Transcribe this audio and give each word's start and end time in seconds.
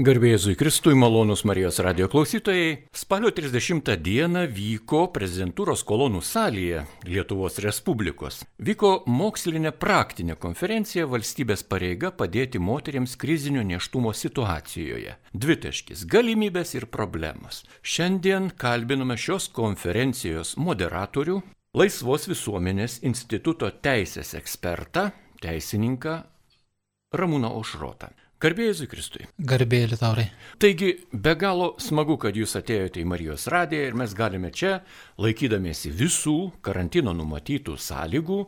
Garbėjai 0.00 0.54
Kristui 0.56 0.94
malonus 0.96 1.42
Marijos 1.44 1.76
radio 1.84 2.06
klausytojai. 2.08 2.86
Spalio 2.96 3.28
30 3.36 3.98
dieną 4.00 4.46
vyko 4.48 5.02
prezidentūros 5.12 5.82
kolonų 5.84 6.22
salėje 6.24 6.86
Lietuvos 7.04 7.58
Respublikos. 7.60 8.38
Vyko 8.56 9.02
mokslinė 9.04 9.74
praktinė 9.76 10.38
konferencija 10.40 11.04
valstybės 11.04 11.66
pareiga 11.68 12.08
padėti 12.16 12.56
moteriams 12.56 13.18
krizinio 13.20 13.60
neštumo 13.60 14.14
situacijoje. 14.16 15.18
Dvitaškis- 15.34 16.06
galimybės 16.14 16.72
ir 16.80 16.86
problemos. 16.86 17.66
Šiandien 17.82 18.56
kalbinome 18.56 19.18
šios 19.20 19.50
konferencijos 19.52 20.56
moderatorių, 20.56 21.42
Laisvos 21.74 22.26
visuomenės 22.26 23.02
instituto 23.02 23.70
teisės 23.70 24.32
ekspertą, 24.34 25.12
teisininką 25.42 26.24
Ramūną 27.12 27.52
Ošrotą. 27.60 28.08
Garbėjai 28.40 28.86
Kristui. 28.88 29.26
Garbėjai 29.36 29.88
Liutaurai. 29.90 30.22
Taigi, 30.62 30.94
be 31.12 31.34
galo 31.36 31.74
smagu, 31.76 32.14
kad 32.16 32.38
jūs 32.38 32.54
atėjote 32.56 33.02
į 33.02 33.08
Marijos 33.10 33.44
radiją 33.52 33.90
ir 33.90 33.98
mes 34.00 34.14
galime 34.16 34.48
čia, 34.48 34.78
laikydamiesi 35.20 35.92
visų 35.92 36.36
karantino 36.64 37.12
numatytų 37.12 37.76
sąlygų, 37.76 38.40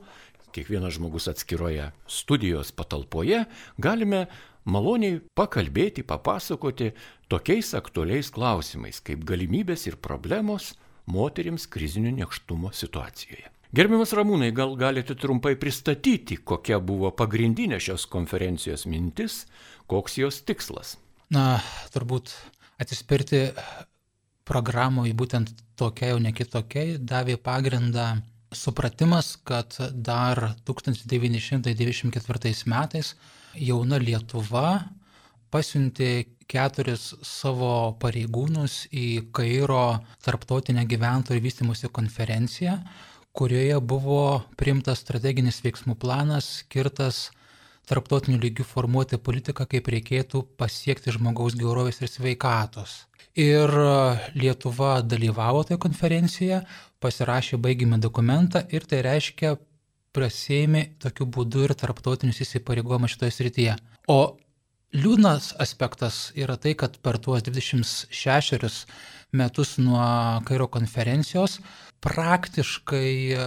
kiekvienas 0.56 0.96
žmogus 0.96 1.28
atskiroje 1.28 1.90
studijos 2.08 2.72
patalpoje, 2.72 3.44
galime 3.76 4.24
maloniai 4.64 5.20
pakalbėti, 5.36 6.06
papasakoti 6.08 6.94
tokiais 7.28 7.74
aktualiais 7.76 8.32
klausimais, 8.32 9.04
kaip 9.04 9.28
galimybės 9.28 9.90
ir 9.90 10.00
problemos 10.00 10.72
moteriams 11.04 11.68
krizinio 11.68 12.16
nekštumo 12.16 12.72
situacijoje. 12.72 13.52
Gerbiamas 13.72 14.10
Ramūnai, 14.12 14.50
gal 14.52 14.74
galite 14.76 15.14
trumpai 15.16 15.54
pristatyti, 15.56 16.36
kokia 16.44 16.76
buvo 16.76 17.08
pagrindinė 17.16 17.78
šios 17.80 18.04
konferencijos 18.12 18.84
mintis, 18.84 19.46
koks 19.92 20.18
jos 20.22 20.40
tikslas? 20.48 20.96
Na, 21.32 21.60
turbūt 21.92 22.32
atsispirti 22.82 23.52
programoje 24.48 25.14
būtent 25.16 25.52
tokia, 25.78 26.14
o 26.16 26.18
ne 26.20 26.32
kitokia, 26.36 26.98
davė 26.98 27.36
pagrindą 27.40 28.06
supratimas, 28.52 29.36
kad 29.48 29.76
dar 29.92 30.54
1994 30.68 32.64
metais 32.68 33.14
jauna 33.56 33.98
Lietuva 34.00 34.82
pasiuntė 35.52 36.26
keturis 36.48 37.14
savo 37.24 37.96
pareigūnus 38.00 38.86
į 38.92 39.32
Kairo 39.36 40.00
tarptautinę 40.24 40.84
gyventojų 40.88 41.40
vystimusi 41.44 41.88
konferenciją, 41.92 42.78
kurioje 43.36 43.80
buvo 43.80 44.42
priimtas 44.60 44.98
strateginis 45.04 45.62
veiksmų 45.64 45.94
planas 46.00 46.62
skirtas 46.62 47.30
tarptautiniu 47.88 48.38
lygiu 48.40 48.64
formuoti 48.66 49.18
politiką, 49.18 49.66
kaip 49.68 49.88
reikėtų 49.94 50.44
pasiekti 50.60 51.14
žmogaus 51.14 51.56
gerovės 51.58 52.00
ir 52.02 52.10
sveikatos. 52.10 53.02
Ir 53.38 53.72
Lietuva 54.36 55.00
dalyvavo 55.02 55.64
toje 55.66 55.80
konferencijoje, 55.80 56.62
pasirašė 57.02 57.58
baigimą 57.62 57.98
dokumentą 58.00 58.62
ir 58.70 58.86
tai 58.86 59.02
reiškia 59.06 59.56
prasėmė 60.12 60.84
tokiu 61.02 61.26
būdu 61.26 61.66
ir 61.66 61.74
tarptautinius 61.78 62.42
įsipareigojimus 62.44 63.14
šitoje 63.14 63.36
srityje. 63.38 63.76
O 64.12 64.36
liūdnas 64.92 65.54
aspektas 65.62 66.30
yra 66.36 66.58
tai, 66.60 66.74
kad 66.76 66.98
per 67.00 67.18
tuos 67.18 67.44
26 67.46 68.84
metus 69.32 69.78
nuo 69.80 70.04
Kairo 70.44 70.68
konferencijos 70.68 71.58
praktiškai 72.04 73.12
e, 73.32 73.46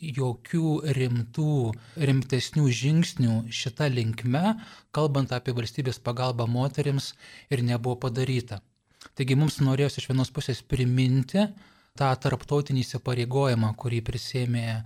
jokių 0.00 0.92
rimtų, 0.96 1.72
rimtesnių 2.00 2.66
žingsnių 2.72 3.34
šitą 3.52 3.90
linkme, 3.92 4.56
kalbant 4.96 5.32
apie 5.36 5.54
valstybės 5.56 6.00
pagalbą 6.02 6.48
moteriams, 6.48 7.12
ir 7.52 7.64
nebuvo 7.66 7.98
padaryta. 8.06 8.60
Taigi 9.16 9.36
mums 9.36 9.60
norėjosi 9.60 10.00
iš 10.00 10.08
vienos 10.10 10.32
pusės 10.32 10.62
priminti, 10.64 11.46
tą 11.98 12.08
tarptautinį 12.22 12.84
įsipareigojimą, 12.84 13.72
kurį 13.80 13.98
prisėmė 14.06 14.64
e, 14.70 14.82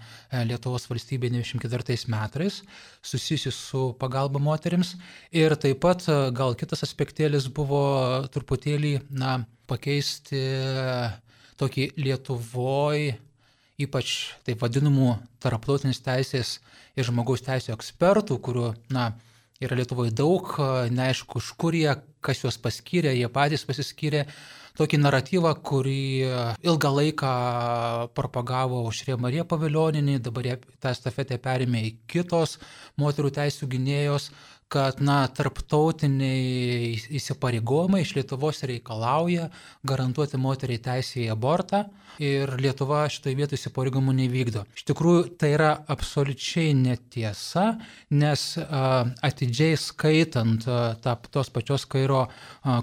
Lietuvos 0.48 0.88
valstybė 0.90 1.30
94 1.30 1.98
metais, 2.10 2.62
susijusi 3.04 3.52
su 3.54 3.82
pagalba 4.00 4.40
moteriams. 4.42 4.94
Ir 5.30 5.54
taip 5.60 5.82
pat 5.84 6.08
e, 6.08 6.16
gal 6.34 6.56
kitas 6.58 6.82
aspektėlis 6.86 7.50
buvo 7.54 7.84
truputėlį, 8.34 8.96
na, 9.14 9.44
pakeisti 9.70 10.40
tokį 11.60 11.92
Lietuvoje 12.00 13.14
ypač 13.80 14.34
taip 14.46 14.62
vadinamų 14.62 15.16
tarptautinės 15.42 16.02
teisės 16.04 16.58
ir 16.94 17.06
žmogaus 17.08 17.42
teisės 17.42 17.74
ekspertų, 17.74 18.38
kurių, 18.44 18.72
na, 18.94 19.12
yra 19.62 19.78
Lietuvoje 19.78 20.14
daug, 20.14 20.52
neaišku, 20.94 21.42
iš 21.42 21.54
kur 21.58 21.74
jie, 21.76 21.90
kas 22.24 22.44
juos 22.44 22.58
paskyrė, 22.60 23.14
jie 23.16 23.30
patys 23.32 23.66
pasiskyrė 23.66 24.24
tokį 24.78 24.98
naratyvą, 24.98 25.52
kurį 25.62 26.06
ilgą 26.66 26.90
laiką 26.98 27.34
propagavo 28.16 28.82
Aušrė 28.82 29.18
Marija 29.20 29.44
Paviljoninė, 29.46 30.18
dabar 30.22 30.48
tą 30.82 30.90
estafetę 30.90 31.38
perėmė 31.42 31.84
į 31.90 31.92
kitos 32.10 32.58
moterų 32.98 33.30
teisų 33.38 33.70
gynėjos, 33.70 34.32
kad 34.72 35.00
na, 35.04 35.24
tarptautiniai 35.30 36.94
įsipareigojimai 37.18 38.02
iš 38.04 38.14
Lietuvos 38.16 38.62
reikalauja 38.66 39.50
garantuoti 39.86 40.40
moteriai 40.40 40.82
teisę 40.82 41.20
į 41.24 41.28
abortą 41.34 41.84
ir 42.22 42.52
Lietuva 42.62 43.04
šitoje 43.10 43.34
vietoje 43.38 43.58
įsipareigojimų 43.58 44.14
nevykdo. 44.20 44.64
Iš 44.76 44.86
tikrųjų, 44.90 45.24
tai 45.38 45.50
yra 45.56 45.70
absoliučiai 45.90 46.74
netiesa, 46.78 47.64
nes 48.14 48.44
atidžiai 48.58 49.78
skaitant 49.80 50.66
ta, 51.02 51.16
tos 51.34 51.50
pačios 51.54 51.86
Kairo 51.90 52.26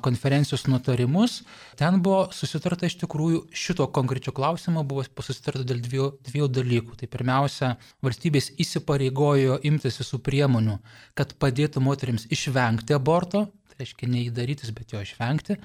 konferencijos 0.03 0.67
nutarimus, 0.67 1.41
ten 1.79 2.01
buvo 2.03 2.25
susitarta 2.35 2.89
iš 2.89 2.97
tikrųjų 3.05 3.45
šito 3.55 3.87
konkrečio 3.95 4.35
klausimo 4.35 4.83
buvo 4.87 5.05
susitarta 5.23 5.63
dėl 5.67 5.79
dviejų, 5.85 6.09
dviejų 6.27 6.49
dalykų. 6.59 6.99
Tai 6.99 7.11
pirmiausia, 7.15 7.73
valstybės 8.03 8.51
įsipareigojo 8.61 9.61
imtis 9.67 10.01
visų 10.03 10.19
priemonių, 10.25 10.77
kad 11.15 11.35
padėtų 11.39 11.70
padėtų 11.71 11.83
moteriams 11.83 12.27
išvengti 12.29 12.93
aborto, 12.93 13.47
tai 13.71 13.85
reiškia 13.85 14.09
neįdarytis, 14.09 14.71
bet 14.75 14.91
jo 14.91 15.01
išvengti. 15.01 15.57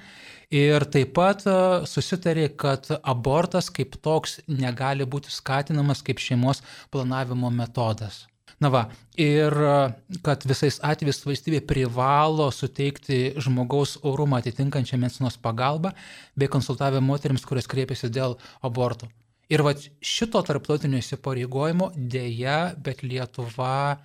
Ir 0.49 0.85
taip 0.85 1.13
pat 1.13 1.43
e, 1.45 1.85
susitarė, 1.85 2.55
kad 2.55 2.87
abortas 3.03 3.69
kaip 3.69 3.97
toks 4.01 4.39
negali 4.47 5.05
būti 5.05 5.29
skatinamas 5.29 6.01
kaip 6.01 6.19
šeimos 6.19 6.63
planavimo 6.91 7.49
metodas. 7.51 8.27
Na 8.59 8.69
va, 8.69 8.87
ir 9.17 9.51
e, 9.51 9.93
kad 10.23 10.43
visais 10.47 10.79
atvejais 10.81 11.25
valstybė 11.25 11.61
privalo 11.67 12.49
suteikti 12.51 13.35
žmogaus 13.37 13.99
orumą 14.03 14.39
atitinkančią 14.39 14.97
medicinos 14.97 15.37
pagalbą 15.37 15.91
bei 16.35 16.47
konsultavę 16.47 17.01
moteriams, 17.01 17.45
kurios 17.45 17.67
kreipiasi 17.67 18.09
dėl 18.09 18.37
abortų. 18.63 19.11
Ir 19.47 19.63
va 19.63 19.71
šito 20.03 20.41
tarptautinio 20.43 20.99
įsipareigojimo 20.99 21.93
dėja, 21.95 22.73
bet 22.83 22.99
Lietuva 23.03 23.95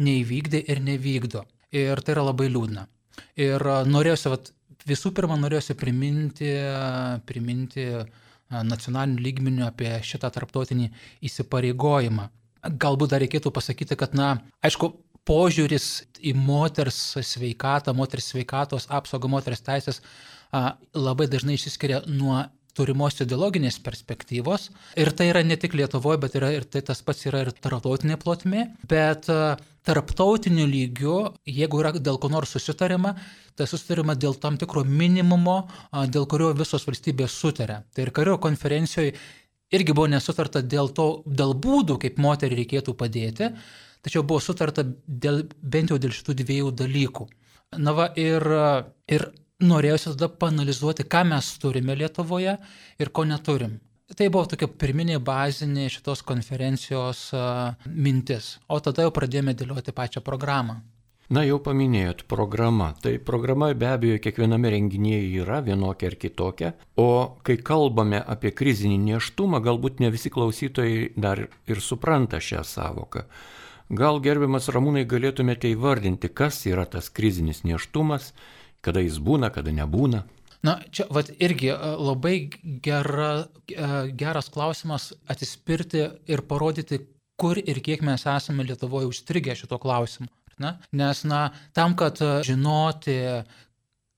neįvykdė 0.00 0.62
ir 0.72 0.80
nevykdo. 0.84 1.44
Ir 1.76 2.00
tai 2.02 2.16
yra 2.16 2.24
labai 2.30 2.48
liūdna. 2.50 2.86
Ir 3.40 3.62
norėjusi, 3.86 4.30
vat, 4.32 4.50
visų 4.88 5.12
pirma, 5.16 5.36
norėjusi 5.38 5.76
priminti, 5.78 6.50
priminti 7.28 7.86
nacionaliniu 8.50 9.22
lygmeniu 9.22 9.66
apie 9.68 9.92
šitą 10.06 10.32
tarptautinį 10.34 10.88
įsipareigojimą. 11.28 12.26
Galbūt 12.80 13.14
dar 13.14 13.22
reikėtų 13.22 13.52
pasakyti, 13.54 13.96
kad, 14.00 14.16
na, 14.18 14.32
aišku, 14.66 14.90
požiūris 15.28 15.86
į 16.26 16.34
moters 16.36 16.98
sveikatą, 17.28 17.94
moters 17.96 18.32
sveikatos 18.32 18.88
apsaugą, 18.90 19.30
moters 19.30 19.62
teisės 19.64 20.00
labai 20.96 21.28
dažnai 21.30 21.54
išsiskiria 21.56 22.02
nuo 22.08 22.42
turimos 22.80 23.20
ideologinės 23.20 23.78
perspektyvos. 23.84 24.70
Ir 25.00 25.12
tai 25.16 25.28
yra 25.30 25.44
ne 25.44 25.60
tik 25.60 25.76
Lietuvoje, 25.76 26.20
bet 26.24 26.38
yra, 26.40 26.50
ir 26.56 26.64
tai 26.64 26.82
tas 26.88 27.04
pats 27.04 27.28
yra 27.28 27.44
ir 27.44 27.52
tarptautinė 27.52 28.16
plotmė. 28.20 28.70
Bet 28.88 29.28
e, 29.28 29.40
tarptautiniu 29.86 30.66
lygiu, 30.68 31.18
jeigu 31.48 31.82
yra 31.82 31.92
dėl 31.98 32.18
ko 32.20 32.30
nors 32.32 32.56
susitarima, 32.56 33.14
tai 33.56 33.68
susitarima 33.68 34.16
dėl 34.16 34.36
tam 34.40 34.56
tikro 34.60 34.84
minimumo, 34.88 35.58
dėl 36.12 36.26
kurio 36.30 36.54
visos 36.56 36.86
valstybės 36.88 37.36
sutarė. 37.42 37.82
Tai 37.94 38.06
ir 38.06 38.12
kario 38.16 38.38
konferencijoje 38.42 39.14
irgi 39.74 39.94
buvo 39.94 40.08
nesutarta 40.10 40.62
dėl, 40.62 40.90
to, 40.94 41.08
dėl 41.26 41.54
būdų, 41.54 41.98
kaip 42.02 42.18
moteriai 42.22 42.62
reikėtų 42.62 42.96
padėti, 42.98 43.52
tačiau 44.04 44.24
buvo 44.26 44.40
sutarta 44.42 44.84
dėl, 45.06 45.44
bent 45.62 45.92
jau 45.92 46.00
dėl 46.02 46.14
šitų 46.16 46.36
dviejų 46.42 46.72
dalykų. 46.82 47.28
Na 47.78 47.94
va 47.94 48.08
ir, 48.18 48.42
ir 49.06 49.28
norėjusi 49.60 50.14
tada 50.14 50.28
panalizuoti, 50.42 51.06
ką 51.08 51.24
mes 51.32 51.52
turime 51.62 51.96
Lietuvoje 51.98 52.56
ir 52.98 53.12
ko 53.14 53.24
neturim. 53.28 53.78
Tai 54.10 54.26
buvo 54.26 54.48
tokia 54.50 54.66
pirminė 54.66 55.20
bazinė 55.22 55.86
šitos 55.92 56.24
konferencijos 56.26 57.28
mintis, 57.86 58.56
o 58.66 58.80
tada 58.82 59.06
jau 59.06 59.12
pradėjome 59.14 59.54
dėlioti 59.54 59.94
pačią 59.94 60.24
programą. 60.26 60.80
Na 61.30 61.44
jau 61.46 61.60
paminėjot 61.62 62.24
programą. 62.26 62.88
Tai 62.98 63.12
programa 63.22 63.68
be 63.78 63.86
abejo 63.86 64.16
kiekviename 64.18 64.72
renginėje 64.74 65.28
yra 65.44 65.60
vienokia 65.62 66.08
ar 66.10 66.16
kitokia, 66.18 66.72
o 66.98 67.38
kai 67.46 67.54
kalbame 67.62 68.18
apie 68.18 68.50
krizinį 68.50 68.96
neštumą, 69.04 69.60
galbūt 69.62 70.02
ne 70.02 70.10
visi 70.10 70.32
klausytojai 70.34 71.12
dar 71.14 71.44
ir 71.70 71.82
supranta 71.86 72.42
šią 72.42 72.64
savoką. 72.66 73.28
Gal 73.94 74.18
gerbiamas 74.22 74.66
Ramūnai 74.74 75.06
galėtumėte 75.06 75.70
įvardinti, 75.70 76.32
kas 76.34 76.64
yra 76.66 76.82
tas 76.90 77.06
krizinis 77.14 77.62
neštumas 77.62 78.32
kada 78.84 79.02
jis 79.04 79.18
būna, 79.22 79.50
kada 79.54 79.72
nebūna. 79.74 80.24
Na, 80.66 80.76
čia 80.92 81.06
vat, 81.08 81.30
irgi 81.40 81.70
labai 81.72 82.50
gera, 82.84 83.46
geras 84.12 84.50
klausimas 84.52 85.10
atsispirti 85.30 86.04
ir 86.28 86.44
parodyti, 86.48 87.00
kur 87.40 87.56
ir 87.56 87.80
kiek 87.80 88.04
mes 88.04 88.26
esame 88.28 88.66
Lietuvoje 88.68 89.08
užstrigę 89.08 89.56
šito 89.56 89.78
klausimu. 89.80 90.28
Na? 90.60 90.74
Nes, 90.92 91.22
na, 91.24 91.46
tam, 91.72 91.94
kad 91.96 92.20
žinoti, 92.44 93.16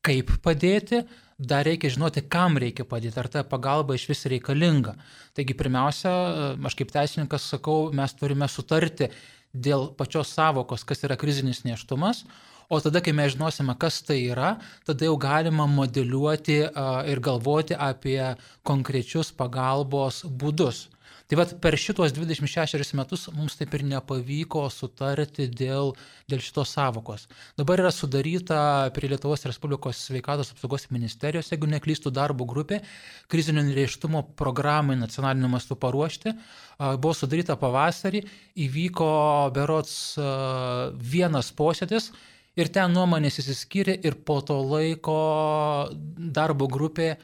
kaip 0.02 0.32
padėti, 0.42 1.04
dar 1.38 1.62
reikia 1.66 1.92
žinoti, 1.94 2.24
kam 2.26 2.58
reikia 2.58 2.86
padėti, 2.88 3.20
ar 3.22 3.28
ta 3.30 3.44
pagalba 3.46 3.94
iš 3.94 4.08
vis 4.10 4.26
reikalinga. 4.30 4.96
Taigi, 5.38 5.54
pirmiausia, 5.58 6.12
aš 6.58 6.78
kaip 6.78 6.90
teisininkas 6.94 7.46
sakau, 7.54 7.92
mes 7.94 8.14
turime 8.18 8.50
sutarti 8.50 9.12
dėl 9.52 9.92
pačios 9.94 10.32
savokos, 10.34 10.82
kas 10.88 11.04
yra 11.06 11.18
krizinis 11.20 11.62
neštumas, 11.66 12.24
o 12.72 12.80
tada, 12.80 13.02
kai 13.04 13.12
mes 13.12 13.34
žinosime, 13.34 13.76
kas 13.76 14.00
tai 14.06 14.22
yra, 14.32 14.54
tada 14.88 15.04
jau 15.04 15.18
galima 15.20 15.66
modeliuoti 15.68 16.58
ir 17.12 17.20
galvoti 17.20 17.76
apie 17.76 18.32
konkrečius 18.64 19.34
pagalbos 19.36 20.22
būdus. 20.24 20.86
Tai 21.28 21.38
vad 21.38 21.52
per 21.64 21.78
šitos 21.80 22.12
26 22.12 22.90
metus 22.98 23.22
mums 23.32 23.54
taip 23.56 23.72
ir 23.76 23.84
nepavyko 23.88 24.66
sutarti 24.72 25.46
dėl, 25.48 25.94
dėl 26.28 26.42
šitos 26.44 26.74
savokos. 26.76 27.24
Dabar 27.56 27.80
yra 27.80 27.92
sudaryta 27.94 28.58
prie 28.92 29.08
Lietuvos 29.08 29.46
Respublikos 29.48 30.02
sveikatos 30.10 30.52
apsaugos 30.52 30.90
ministerijos, 30.92 31.48
jeigu 31.52 31.70
neklystų 31.72 32.12
darbo 32.12 32.44
grupė, 32.48 32.82
krizinio 33.32 33.64
neištumo 33.64 34.26
programai 34.36 34.98
nacionaliniu 35.00 35.48
mastu 35.52 35.78
paruošti. 35.80 36.34
Buvo 36.98 37.14
sudaryta 37.16 37.56
pavasarį, 37.56 38.24
įvyko 38.66 39.08
berots 39.56 39.96
vienas 41.14 41.48
posėdis. 41.56 42.10
Ir 42.60 42.68
ten 42.68 42.92
nuomonės 42.92 43.40
įsiskyrė 43.40 43.94
ir 44.04 44.18
po 44.28 44.40
to 44.44 44.58
laiko 44.60 45.20
darbo 46.16 46.68
grupė 46.68 47.14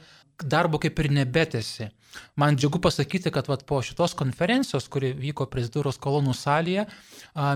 darbo 0.45 0.79
kaip 0.79 0.99
ir 1.03 1.11
nebetėsi. 1.13 1.89
Man 2.41 2.57
džiugu 2.57 2.81
pasakyti, 2.83 3.31
kad 3.35 3.49
vat, 3.51 3.65
po 3.69 3.81
šitos 3.85 4.15
konferencijos, 4.17 4.87
kuri 4.91 5.11
vyko 5.17 5.47
prezidentūros 5.51 5.99
kolonų 6.01 6.33
salėje, 6.35 6.87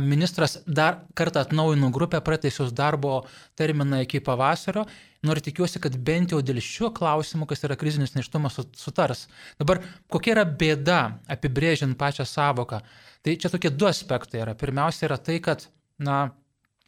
ministras 0.04 0.58
dar 0.66 1.00
kartą 1.18 1.40
atnaujino 1.46 1.88
grupę, 1.94 2.20
prateisius 2.20 2.74
darbo 2.76 3.22
terminą 3.58 4.02
iki 4.04 4.20
pavasario. 4.20 4.84
Noriu 5.22 5.44
tikiuosi, 5.46 5.80
kad 5.82 5.96
bent 6.04 6.34
jau 6.34 6.42
dėl 6.42 6.58
šiuo 6.62 6.90
klausimu, 6.94 7.46
kas 7.48 7.62
yra 7.64 7.78
krizinis 7.78 8.16
neštumas, 8.16 8.58
sutars. 8.76 9.28
Dabar 9.60 9.80
kokia 10.10 10.36
yra 10.36 10.44
bėda 10.44 11.00
apibrėžiant 11.30 11.96
pačią 11.98 12.26
savoką? 12.28 12.82
Tai 13.22 13.36
čia 13.38 13.50
tokie 13.52 13.70
du 13.70 13.86
aspektai 13.86 14.42
yra. 14.42 14.56
Pirmiausia 14.58 15.06
yra 15.08 15.20
tai, 15.22 15.38
kad, 15.42 15.68
na, 16.02 16.32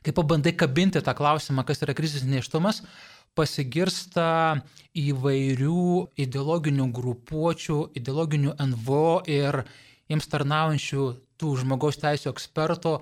kai 0.05 0.15
pabandai 0.15 0.53
kabinti 0.57 1.03
tą 1.03 1.15
klausimą, 1.17 1.65
kas 1.67 1.83
yra 1.85 1.97
krizinis 1.97 2.29
neštumas, 2.29 2.83
pasigirsta 3.35 4.61
įvairių 4.95 5.89
ideologinių 6.23 6.87
grupuočių, 6.95 7.79
ideologinių 7.99 8.55
NVO 8.71 9.25
ir 9.31 9.65
jiems 10.13 10.31
tarnaujančių 10.31 11.07
tų 11.41 11.57
žmogaus 11.65 11.99
teisų 11.99 12.31
ekspertų 12.31 12.99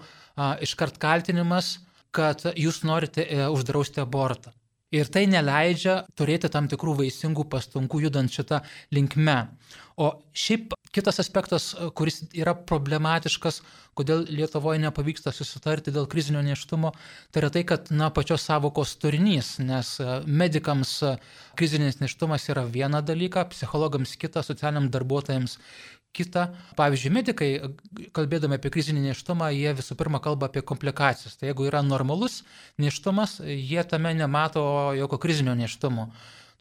iškart 0.65 0.99
kaltinimas, 1.03 1.77
kad 2.13 2.45
jūs 2.57 2.83
norite 2.85 3.25
e, 3.25 3.45
uždrausti 3.49 4.03
abortą. 4.03 4.53
Ir 4.93 5.09
tai 5.09 5.25
neleidžia 5.25 6.03
turėti 6.17 6.51
tam 6.53 6.67
tikrų 6.69 6.99
vaisingų 6.99 7.47
pastangų 7.49 8.03
judant 8.07 8.33
šitą 8.33 8.61
linkme. 8.93 9.39
O 9.97 10.11
šiaip 10.37 10.75
kitas 10.93 11.19
aspektas, 11.23 11.71
kuris 11.97 12.21
yra 12.37 12.55
problematiškas, 12.69 13.63
kodėl 13.97 14.27
Lietuvoje 14.29 14.81
nepavyksta 14.83 15.33
susitarti 15.33 15.93
dėl 15.95 16.09
krizinio 16.11 16.43
neštumo, 16.45 16.93
tai 17.33 17.43
yra 17.43 17.51
tai, 17.53 17.65
kad 17.69 17.89
na, 17.95 18.11
pačios 18.15 18.45
savokos 18.49 18.95
turinys, 19.01 19.55
nes 19.65 19.95
medikams 20.27 20.99
krizinis 21.59 22.01
neštumas 22.03 22.49
yra 22.53 22.67
viena 22.69 23.01
dalyka, 23.05 23.47
psichologams 23.55 24.15
kita, 24.21 24.45
socialiniam 24.45 24.91
darbuotojams 24.93 25.59
kita. 26.13 26.51
Pavyzdžiui, 26.77 27.13
medikai, 27.15 27.49
kalbėdami 28.17 28.59
apie 28.59 28.73
krizinį 28.75 29.07
neštumą, 29.09 29.49
jie 29.57 29.73
visų 29.79 29.97
pirma 30.01 30.21
kalba 30.25 30.51
apie 30.51 30.61
komplikacijas. 30.65 31.39
Tai 31.41 31.49
jeigu 31.49 31.67
yra 31.71 31.81
normalus 31.85 32.43
neštumas, 32.81 33.39
jie 33.41 33.83
tame 33.89 34.13
nemato 34.17 34.63
jokio 34.99 35.21
krizinio 35.23 35.57
neštumo. 35.59 36.11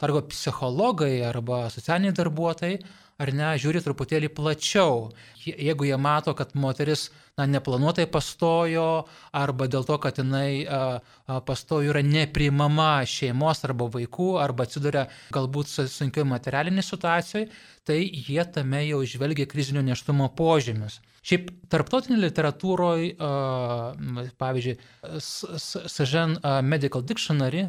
Arba 0.01 0.23
psichologai 0.25 1.19
arba 1.21 1.67
socialiniai 1.69 2.15
darbuotojai, 2.17 2.79
ar 3.21 3.31
ne, 3.35 3.51
žiūri 3.61 3.83
truputėlį 3.85 4.31
plačiau. 4.33 5.11
Jeigu 5.45 5.87
jie 5.89 5.97
mato, 6.01 6.33
kad 6.37 6.55
moteris 6.57 7.09
na, 7.41 7.49
neplanuotai 7.49 8.05
pastojo, 8.11 8.87
arba 9.33 9.67
dėl 9.71 9.85
to, 9.87 9.97
kad 10.03 10.21
jinai 10.21 10.63
a, 10.63 10.81
a, 11.01 11.41
pastojo 11.47 11.91
yra 11.91 12.03
nepriimama 12.05 12.93
šeimos 13.09 13.65
arba 13.67 13.89
vaikų, 13.91 14.31
arba 14.43 14.67
atsiduria 14.69 15.07
galbūt 15.33 15.73
sunkiai 15.91 16.27
materialinė 16.29 16.85
situacijoje, 16.85 17.49
tai 17.87 18.03
jie 18.05 18.43
tame 18.53 18.83
jau 18.85 19.01
žvelgia 19.07 19.49
krizinio 19.49 19.81
neštumo 19.85 20.29
požymius. 20.37 20.99
Šiaip 21.21 21.51
tarptautinė 21.69 22.17
literatūroje, 22.17 23.11
pavyzdžiui, 24.41 24.73
Sažen 25.21 26.33
Medical 26.65 27.03
Dictionary, 27.05 27.67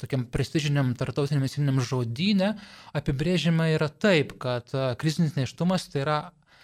tokiam 0.00 0.24
prestižiniam 0.32 0.94
tarptautiniam 0.96 1.44
medicininiam 1.44 1.82
žodynė, 1.84 2.54
apibrėžima 2.96 3.68
yra 3.74 3.90
taip, 3.92 4.38
kad 4.40 4.72
krizinis 5.00 5.36
neštumas 5.36 5.90
tai 5.92 6.04
yra 6.06 6.18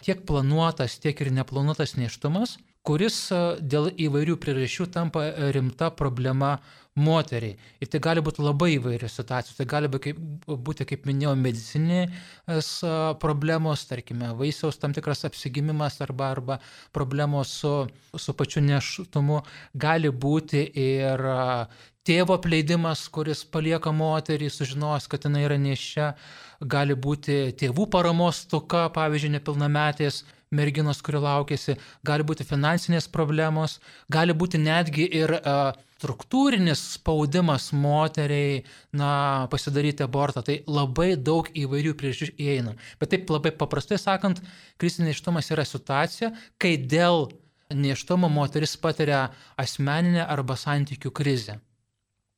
tiek 0.05 0.25
planuotas, 0.27 0.99
tiek 1.03 1.21
ir 1.21 1.33
neplanuotas 1.35 1.97
neštumas, 1.99 2.59
kuris 2.87 3.17
dėl 3.61 3.91
įvairių 3.93 4.39
priežasčių 4.41 4.87
tampa 4.95 5.27
rimta 5.53 5.91
problema 5.93 6.59
moteriai. 7.01 7.57
Ir 7.81 7.91
tai 7.91 8.01
gali 8.03 8.23
būti 8.25 8.45
labai 8.45 8.75
įvairios 8.77 9.17
situacijos. 9.19 9.57
Tai 9.59 9.67
gali 9.71 9.91
būti, 9.93 10.13
kaip, 10.13 10.49
būti 10.69 10.87
kaip 10.89 11.07
minėjau, 11.09 11.35
medicinės 11.41 12.73
problemos, 13.23 13.85
tarkime, 13.91 14.33
vaisiaus 14.39 14.81
tam 14.81 14.95
tikras 14.97 15.25
apsigimimas 15.29 16.01
arba, 16.05 16.31
arba 16.37 16.59
problemos 16.97 17.55
su, 17.61 17.75
su 18.17 18.35
pačiu 18.37 18.63
neštumu. 18.65 19.43
Gali 19.75 20.13
būti 20.13 20.67
ir 20.79 21.25
tėvo 22.07 22.37
apleidimas, 22.39 23.07
kuris 23.13 23.45
palieka 23.45 23.93
moterį, 23.95 24.51
sužinos, 24.53 25.09
kad 25.11 25.27
jinai 25.27 25.47
yra 25.47 25.59
nešia. 25.61 26.13
Gali 26.61 26.97
būti 26.97 27.55
tėvų 27.57 27.89
paramos 27.93 28.45
toka, 28.51 28.89
pavyzdžiui, 28.93 29.37
nepilnametės 29.39 30.25
merginos, 30.55 31.01
kuri 31.05 31.21
laukėsi, 31.23 31.77
gali 32.07 32.27
būti 32.27 32.47
finansinės 32.47 33.07
problemos, 33.13 33.79
gali 34.11 34.35
būti 34.35 34.59
netgi 34.59 35.07
ir 35.21 35.37
uh, 35.39 35.71
struktūrinis 36.01 36.81
spaudimas 36.97 37.71
moteriai, 37.77 38.63
na, 38.97 39.47
pasidaryti 39.53 40.05
abortą. 40.07 40.43
Tai 40.47 40.61
labai 40.71 41.13
daug 41.17 41.51
įvairių 41.55 41.95
priežasčių 41.99 42.35
įeina. 42.41 42.75
Bet 43.01 43.13
taip 43.15 43.31
labai 43.31 43.53
paprastai 43.57 44.01
sakant, 44.01 44.41
krizinis 44.81 45.15
neštumas 45.15 45.51
yra 45.53 45.67
situacija, 45.69 46.33
kai 46.61 46.77
dėl 46.81 47.29
neštumo 47.71 48.31
moteris 48.33 48.77
patiria 48.81 49.29
asmeninę 49.61 50.25
arba 50.27 50.57
santykių 50.59 51.13
krizę. 51.15 51.61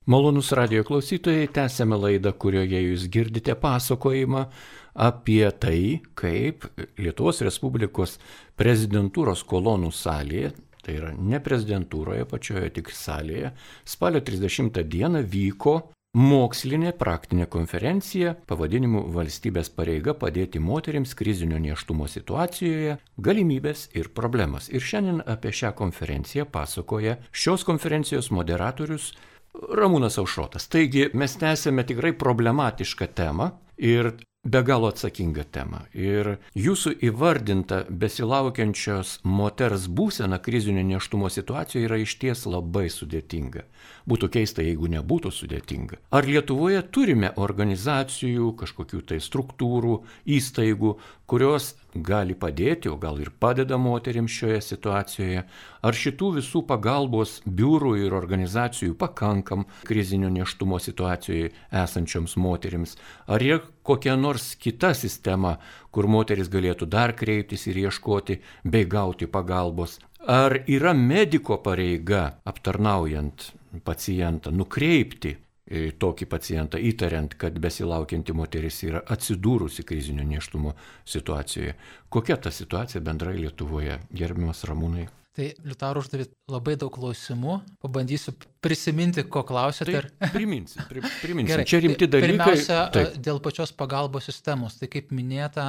Malonus 0.02 0.48
radio 0.58 0.82
klausytojai, 0.82 1.46
tęsėme 1.54 1.94
laidą, 1.94 2.32
kurioje 2.34 2.80
jūs 2.82 3.04
girdite 3.06 3.54
pasakojimą 3.54 4.48
apie 4.94 5.46
tai, 5.60 6.02
kaip 6.18 6.66
Lietuvos 6.98 7.40
Respublikos 7.46 8.18
prezidentūros 8.60 9.46
kolonų 9.48 9.92
salėje 9.94 10.52
tai 10.82 10.98
yra 10.98 11.12
ne 11.14 11.40
prezidentūroje 11.42 12.26
pačioje, 12.28 12.70
tik 12.78 12.92
salėje, 12.94 13.52
spalio 13.86 14.22
30 14.24 14.82
dieną 14.90 15.22
vyko 15.30 15.76
mokslinė 16.18 16.92
praktinė 16.98 17.46
konferencija 17.48 18.34
pavadinimu 18.48 19.06
Valstybės 19.14 19.70
pareiga 19.72 20.12
padėti 20.18 20.60
moteriams 20.60 21.14
krizinio 21.16 21.60
neštumo 21.62 22.08
situacijoje, 22.10 22.98
galimybės 23.16 23.86
ir 23.96 24.10
problemas. 24.12 24.68
Ir 24.68 24.84
šiandien 24.84 25.22
apie 25.24 25.54
šią 25.56 25.72
konferenciją 25.78 26.44
pasakoja 26.52 27.16
šios 27.32 27.64
konferencijos 27.64 28.28
moderatorius 28.34 29.12
Ramūnas 29.52 30.18
Aušrotas. 30.20 30.68
Taigi 30.72 31.08
mes 31.16 31.38
tęsėme 31.40 31.84
tikrai 31.88 32.12
problematišką 32.16 33.08
temą 33.16 33.50
ir 33.80 34.12
be 34.44 34.62
galo 34.62 34.88
atsakingą 34.90 35.44
temą. 35.54 35.84
Ir 35.94 36.36
jūsų 36.58 36.96
įvardinta 37.06 37.84
besilaukiančios 37.88 39.20
moters 39.22 39.86
būsena 39.86 40.40
krizinio 40.42 40.82
neštumo 40.86 41.30
situacijoje 41.30 41.86
yra 41.86 42.00
išties 42.02 42.42
labai 42.50 42.88
sudėtinga. 42.90 43.62
Būtų 44.10 44.32
keista, 44.34 44.64
jeigu 44.66 44.90
nebūtų 44.90 45.30
sudėtinga. 45.30 46.00
Ar 46.10 46.26
Lietuvoje 46.26 46.82
turime 46.90 47.30
organizacijų, 47.38 48.50
kažkokių 48.58 49.04
tai 49.12 49.20
struktūrų, 49.22 50.00
įstaigų, 50.26 50.96
kurios 51.30 51.76
gali 51.94 52.34
padėti, 52.38 52.88
o 52.88 52.96
gal 52.96 53.20
ir 53.20 53.30
padeda 53.40 53.76
moteriams 53.80 54.32
šioje 54.32 54.60
situacijoje? 54.64 55.44
Ar 55.82 55.98
šitų 55.98 56.30
visų 56.38 56.62
pagalbos 56.68 57.40
biurų 57.46 57.94
ir 58.04 58.16
organizacijų 58.16 58.94
pakankam 58.98 59.66
krizinio 59.88 60.30
neštumo 60.32 60.78
situacijoje 60.80 61.52
esančioms 61.82 62.36
moteriams? 62.40 62.96
Ar 63.26 63.42
yra 63.42 63.60
kokia 63.82 64.16
nors 64.16 64.54
kita 64.56 64.94
sistema, 64.94 65.58
kur 65.90 66.08
moteris 66.08 66.48
galėtų 66.52 66.88
dar 66.88 67.16
kreiptis 67.18 67.66
ir 67.68 67.82
ieškoti 67.86 68.40
bei 68.64 68.86
gauti 68.86 69.26
pagalbos? 69.26 69.98
Ar 70.22 70.62
yra 70.70 70.94
mediko 70.94 71.58
pareiga 71.58 72.38
aptarnaujant 72.46 73.50
pacientą, 73.84 74.52
nukreipti 74.54 75.36
tokį 75.72 76.28
pacientą, 76.28 76.80
įtariant, 76.80 77.34
kad 77.40 77.56
besilaukianti 77.62 78.34
moteris 78.36 78.82
yra 78.84 79.02
atsidūrusi 79.14 79.86
krizinio 79.88 80.26
neštumo 80.28 80.74
situacijoje. 81.08 81.74
Kokia 82.12 82.36
ta 82.36 82.52
situacija 82.52 83.02
bendrai 83.04 83.38
Lietuvoje, 83.40 83.98
gerbiamas 84.12 84.64
Ramūnai? 84.68 85.08
Tai 85.32 85.46
Liutaru 85.64 86.02
uždavė 86.02 86.26
labai 86.52 86.74
daug 86.76 86.92
klausimų, 86.92 87.54
pabandysiu 87.80 88.34
prisiminti, 88.60 89.22
ko 89.24 89.40
klausėte. 89.48 90.02
Tai 90.20 90.28
priminsiu, 90.34 90.82
pri, 90.90 91.00
priminsiu. 91.24 91.54
Gerai, 91.54 91.64
Čia 91.70 91.80
rimti 91.80 92.04
tai 92.04 92.20
dalykai. 92.20 92.34
Pirmiausia, 92.36 92.80
taip. 92.92 93.16
dėl 93.24 93.40
pačios 93.44 93.72
pagalbos 93.72 94.28
sistemos. 94.28 94.76
Tai 94.76 94.90
kaip 94.92 95.08
minėta, 95.16 95.64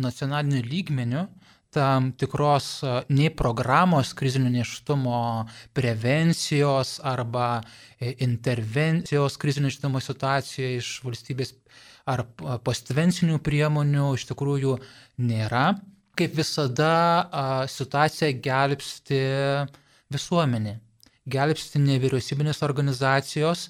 nacionaliniu 0.00 0.64
lygmeniu 0.64 1.26
tam 1.72 2.10
tikros 2.12 2.82
nei 3.08 3.30
programos 3.32 4.12
krizinio 4.16 4.50
neštumo 4.52 5.46
prevencijos 5.72 6.98
arba 7.02 7.62
e, 7.98 8.14
intervencijos 8.26 9.38
krizinio 9.40 9.70
neštumo 9.70 10.00
situacijoje 10.00 10.76
iš 10.82 10.90
valstybės 11.06 11.54
ar 12.08 12.24
postvencinių 12.66 13.38
priemonių 13.46 14.12
iš 14.18 14.26
tikrųjų 14.32 14.76
nėra. 15.22 15.66
Kaip 16.18 16.34
visada 16.36 16.92
situaciją 17.72 18.34
gelbsti 18.44 19.20
visuomenė, 20.12 20.74
gelbsti 21.32 21.80
nevyriausybinės 21.80 22.60
organizacijos 22.66 23.68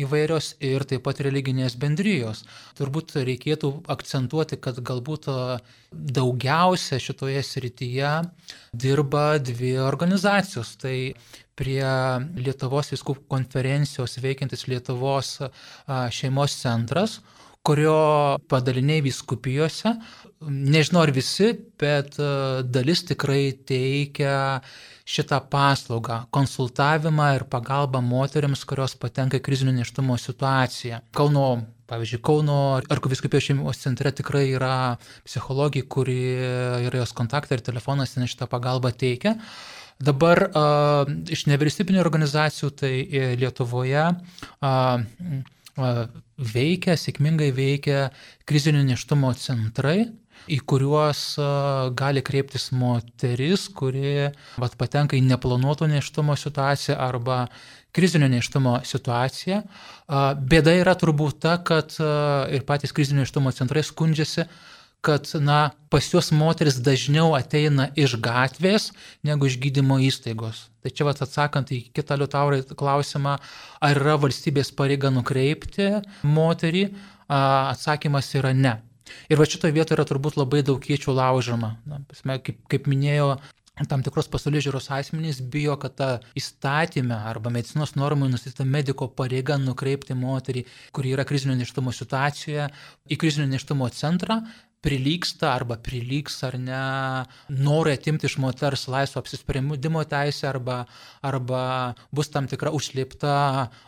įvairios 0.00 0.54
ir 0.64 0.84
taip 0.88 1.04
pat 1.06 1.20
religinės 1.24 1.76
bendrijos. 1.80 2.42
Turbūt 2.78 3.14
reikėtų 3.26 3.70
akcentuoti, 3.94 4.58
kad 4.58 4.80
galbūt 4.82 5.28
daugiausia 5.92 6.98
šitoje 7.02 7.42
srityje 7.46 8.12
dirba 8.72 9.26
dvi 9.38 9.76
organizacijos. 9.82 10.74
Tai 10.82 10.96
prie 11.54 11.84
Lietuvos 12.40 12.90
viskupų 12.94 13.28
konferencijos 13.30 14.18
veikiantis 14.22 14.66
Lietuvos 14.70 15.36
šeimos 16.14 16.58
centras, 16.58 17.20
kurio 17.64 18.40
padaliniai 18.50 19.00
viskupijose, 19.06 19.94
nežinau 20.44 21.04
ar 21.06 21.14
visi, 21.16 21.54
bet 21.80 22.18
dalis 22.74 23.06
tikrai 23.08 23.54
teikia 23.66 24.34
šitą 25.04 25.40
paslaugą- 25.50 26.24
konsultavimą 26.36 27.34
ir 27.36 27.44
pagalbą 27.44 28.00
moteriams, 28.00 28.64
kurios 28.64 28.96
patenka 28.96 29.36
į 29.36 29.44
krizinio 29.44 29.72
neštumo 29.76 30.16
situaciją. 30.18 31.00
Kauno, 31.12 31.64
pavyzdžiui, 31.86 32.22
Kauno 32.22 32.80
arkiviskupijos 32.88 33.44
šeimos 33.50 33.78
centre 33.78 34.12
tikrai 34.12 34.48
yra 34.56 34.96
psichologija, 35.24 35.84
kuri 35.88 36.18
yra 36.88 37.02
jos 37.02 37.12
kontaktai 37.12 37.58
ir 37.58 37.64
telefonas 37.64 38.14
ten 38.14 38.24
šitą 38.24 38.48
pagalbą 38.48 38.92
teikia. 38.92 39.36
Dabar 40.00 40.50
uh, 40.50 41.06
iš 41.30 41.46
nevyriausybinio 41.46 42.00
organizacijų, 42.02 42.70
tai 42.74 43.06
Lietuvoje 43.38 44.08
uh, 44.10 44.98
veikia, 46.54 46.96
sėkmingai 46.98 47.52
veikia 47.54 48.10
krizinio 48.46 48.82
neštumo 48.86 49.32
centrai, 49.38 50.08
į 50.50 50.58
kuriuos 50.68 51.22
gali 51.96 52.22
kreiptis 52.24 52.70
moteris, 52.76 53.68
kuri 53.72 54.30
vat, 54.60 54.76
patenka 54.80 55.16
į 55.16 55.24
neplanuoto 55.24 55.88
neštumo 55.90 56.36
situaciją 56.36 56.98
arba 57.00 57.46
krizinio 57.94 58.28
neštumo 58.28 58.80
situaciją. 58.84 59.62
Bėda 60.50 60.74
yra 60.80 60.96
turbūt 60.98 61.40
ta, 61.46 61.56
kad 61.62 61.94
ir 62.52 62.66
patys 62.66 62.94
krizinio 62.94 63.24
neštumo 63.24 63.52
centrai 63.54 63.84
skundžiasi, 63.86 64.48
kad 65.04 65.28
na, 65.36 65.74
pas 65.92 66.06
juos 66.08 66.30
moteris 66.32 66.78
dažniau 66.80 67.34
ateina 67.36 67.90
iš 67.92 68.16
gatvės 68.24 68.88
negu 69.26 69.50
iš 69.50 69.58
gydymo 69.60 69.98
įstaigos. 70.00 70.70
Tai 70.80 70.92
čia 70.96 71.04
vat, 71.04 71.20
atsakant 71.20 71.72
į 71.76 71.82
kitą 71.96 72.16
liutaurai 72.20 72.62
klausimą, 72.64 73.36
ar 73.84 74.00
yra 74.00 74.16
valstybės 74.20 74.72
pareiga 74.76 75.12
nukreipti 75.12 75.90
moterį, 76.24 76.88
atsakymas 77.28 78.32
yra 78.40 78.56
ne. 78.56 78.78
Ir 79.28 79.40
va 79.40 79.48
šitoje 79.48 79.74
vietoje 79.76 79.98
yra 79.98 80.06
turbūt 80.08 80.38
labai 80.40 80.62
daug 80.66 80.80
kiečių 80.82 81.14
laužama. 81.16 81.76
Na, 81.88 82.00
kaip, 82.38 82.60
kaip 82.70 82.88
minėjo 82.90 83.34
tam 83.90 84.04
tikros 84.06 84.28
pasaulyje 84.30 84.68
žiūros 84.68 84.86
asmenys 84.94 85.40
bijo, 85.50 85.74
kad 85.82 85.96
ta 85.98 86.08
įstatymė 86.38 87.16
arba 87.26 87.50
medicinos 87.54 87.96
normai 87.98 88.28
nustatyta 88.30 88.66
mediko 88.68 89.08
pareiga 89.10 89.58
nukreipti 89.58 90.14
moterį, 90.14 90.62
kuri 90.94 91.16
yra 91.16 91.24
krizinio 91.26 91.56
neštumo 91.58 91.94
situacijoje, 91.94 92.68
į 93.10 93.18
krizinio 93.18 93.48
neštumo 93.50 93.90
centrą, 93.96 94.38
prilyksta 94.84 95.48
arba 95.54 95.78
prilygs 95.80 96.36
ar 96.46 96.58
ne 96.60 96.80
norui 97.48 97.94
atimti 97.96 98.28
iš 98.28 98.36
moters 98.42 98.84
laisvo 98.92 99.22
apsisprendimo 99.22 100.02
teisę 100.08 100.50
arba, 100.50 100.82
arba 101.24 101.62
bus 102.12 102.28
tam 102.34 102.48
tikra 102.50 102.72
užslėpta 102.76 103.32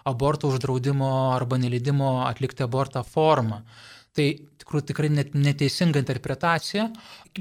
aborto 0.09 0.49
uždraudimo 0.51 1.11
arba 1.35 1.61
neleidimo 1.61 2.15
atlikti 2.27 2.65
abortą 2.67 3.05
forma. 3.05 3.63
Tai 4.17 4.27
tikrų, 4.67 4.81
tikrai 4.89 5.11
net, 5.13 5.35
neteisinga 5.37 6.01
interpretacija, 6.01 6.89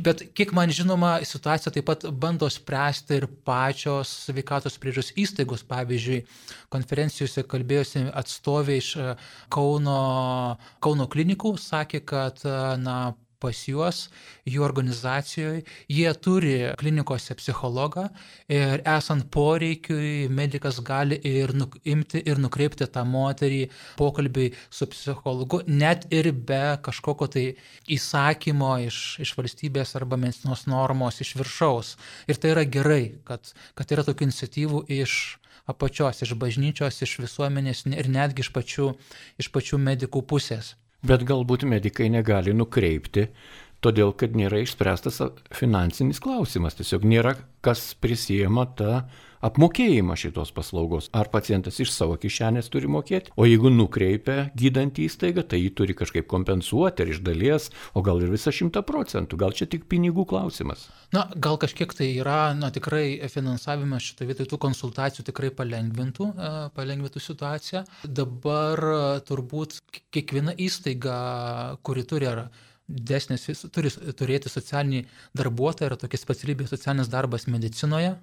bet 0.03 0.25
kiek 0.38 0.51
man 0.55 0.74
žinoma, 0.75 1.17
situaciją 1.25 1.74
taip 1.74 1.88
pat 1.88 2.05
bando 2.12 2.50
spręsti 2.51 3.20
ir 3.22 3.27
pačios 3.48 4.12
sveikatos 4.27 4.77
priežos 4.82 5.13
įstaigos. 5.17 5.65
Pavyzdžiui, 5.65 6.22
konferencijose 6.74 7.46
kalbėjusi 7.50 8.05
atstovė 8.13 8.79
iš 8.82 8.91
Kauno, 9.53 10.00
Kauno 10.84 11.08
klinikų 11.12 11.55
sakė, 11.62 12.03
kad 12.05 12.44
na, 12.84 13.15
pas 13.46 13.62
juos, 13.70 14.02
jų 14.50 14.64
organizacijoje, 14.66 15.64
jie 15.92 16.10
turi 16.25 16.56
klinikose 16.80 17.38
psichologą 17.38 18.08
ir 18.52 18.84
esant 18.96 19.28
poreikiui 19.34 20.28
medikas 20.34 20.82
gali 20.86 21.20
ir 21.25 21.54
imti 21.86 22.22
ir 22.25 22.42
nukreipti 22.42 22.88
tą 22.90 23.06
moterį 23.10 23.62
pokalbį 24.00 24.50
su 24.70 24.90
psichologu, 24.92 25.62
net 25.68 26.08
ir 26.14 26.32
be 26.34 26.78
kažkokio 26.86 27.30
tai 27.38 27.46
įsakymo 27.92 28.75
iš, 28.88 29.02
iš 29.24 29.36
valstybės 29.38 29.96
arba 30.00 30.20
medicinos 30.20 30.66
normos 30.72 31.22
iš 31.22 31.36
viršaus. 31.40 31.96
Ir 32.30 32.40
tai 32.42 32.56
yra 32.56 32.66
gerai, 32.66 33.04
kad, 33.28 33.54
kad 33.78 33.92
yra 33.94 34.06
tokių 34.08 34.30
iniciatyvų 34.30 34.86
iš 35.02 35.20
apačios, 35.66 36.22
iš 36.22 36.36
bažnyčios, 36.40 37.02
iš 37.02 37.20
visuomenės 37.24 37.86
ir 37.90 38.10
netgi 38.12 38.46
iš 38.46 38.52
pačių, 38.56 38.92
iš 39.42 39.52
pačių 39.54 39.82
medikų 39.82 40.25
pusės. 40.30 40.75
Bet 41.06 41.22
galbūt 41.28 41.68
medikai 41.70 42.08
negali 42.10 42.54
nukreipti, 42.58 43.28
todėl 43.86 44.14
kad 44.18 44.34
nėra 44.34 44.64
išspręstas 44.64 45.20
finansinis 45.54 46.22
klausimas. 46.24 46.78
Tiesiog 46.80 47.06
nėra 47.06 47.36
kas 47.66 47.92
prisijama 48.02 48.66
tą 48.80 49.04
apmokėjimą 49.46 50.18
šitos 50.20 50.52
paslaugos. 50.56 51.10
Ar 51.16 51.30
pacientas 51.34 51.78
iš 51.84 51.92
savo 51.94 52.18
kišenės 52.22 52.70
turi 52.74 52.90
mokėti, 52.92 53.34
o 53.38 53.48
jeigu 53.48 53.72
nukreipia 53.74 54.50
gydant 54.58 55.00
įstaigą, 55.02 55.46
tai 55.46 55.62
jį 55.62 55.72
turi 55.78 55.96
kažkaip 55.98 56.28
kompensuoti 56.32 57.06
ar 57.06 57.14
iš 57.14 57.22
dalies, 57.25 57.70
o 57.94 58.04
gal 58.06 58.24
ir 58.24 58.34
visą 58.34 58.54
šimtą 58.56 58.84
procentų. 58.88 59.40
Gal 59.42 59.56
čia 59.58 59.70
tik 59.70 59.88
pinigų 59.92 60.28
klausimas. 60.30 60.88
Na, 61.16 61.28
gal 61.36 61.60
kažkiek 61.62 61.94
tai 61.96 62.12
yra, 62.18 62.54
na 62.58 62.72
tikrai 62.74 63.22
finansavimas 63.32 64.10
šitą 64.10 64.30
vietą 64.30 64.48
tų 64.50 64.60
konsultacijų 64.66 65.28
tikrai 65.30 65.52
palengvintų, 65.56 66.30
e, 66.34 66.54
palengvintų 66.75 67.24
situaciją. 67.24 67.86
Dabar 68.06 68.86
e, 68.92 69.02
turbūt 69.28 69.80
kiekviena 70.16 70.56
įstaiga, 70.58 71.18
kuri 71.86 72.06
turi 72.10 72.32
ar 72.32 72.48
desnis, 72.86 73.48
turi 73.74 73.90
turėti 74.18 74.52
socialinį 74.52 75.06
darbuotoją, 75.38 75.90
yra 75.90 75.98
tokia 76.00 76.20
specialybė 76.22 76.68
socialinis 76.70 77.10
darbas 77.10 77.48
medicinoje, 77.50 78.14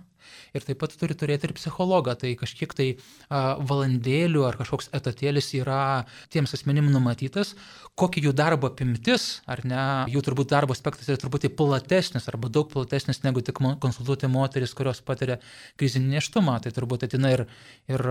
Ir 0.56 0.66
taip 0.66 0.80
pat 0.82 0.94
turi 0.98 1.16
turėti 1.18 1.48
ir 1.48 1.54
psichologą, 1.56 2.14
tai 2.18 2.34
kažkiek 2.40 2.74
tai 2.76 2.88
a, 2.92 3.56
valandėlių 3.60 4.44
ar 4.48 4.58
kažkoks 4.60 4.92
etatėlis 4.96 5.52
yra 5.58 6.04
tiems 6.32 6.54
asmenim 6.56 6.90
numatytas, 6.92 7.54
kokia 7.98 8.26
jų 8.28 8.34
darbo 8.36 8.70
apimtis, 8.72 9.42
ar 9.50 9.64
ne, 9.68 9.82
jų 10.12 10.22
turbūt 10.24 10.52
darbo 10.52 10.76
aspektas 10.76 11.10
yra 11.10 11.20
truputį 11.20 11.52
platesnis 11.56 12.28
arba 12.30 12.48
daug 12.52 12.70
platesnis 12.72 13.22
negu 13.26 13.44
tik 13.44 13.60
konsultuoti 13.82 14.30
moteris, 14.32 14.72
kurios 14.76 15.02
patiria 15.04 15.38
krizinį 15.80 16.16
neštumą, 16.16 16.58
tai 16.64 16.72
turbūt 16.74 17.06
atina 17.08 17.34
ir, 17.34 17.46
ir 17.92 18.06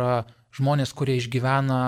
žmonės, 0.56 0.91
kurie 0.98 1.15
išgyvena 1.20 1.80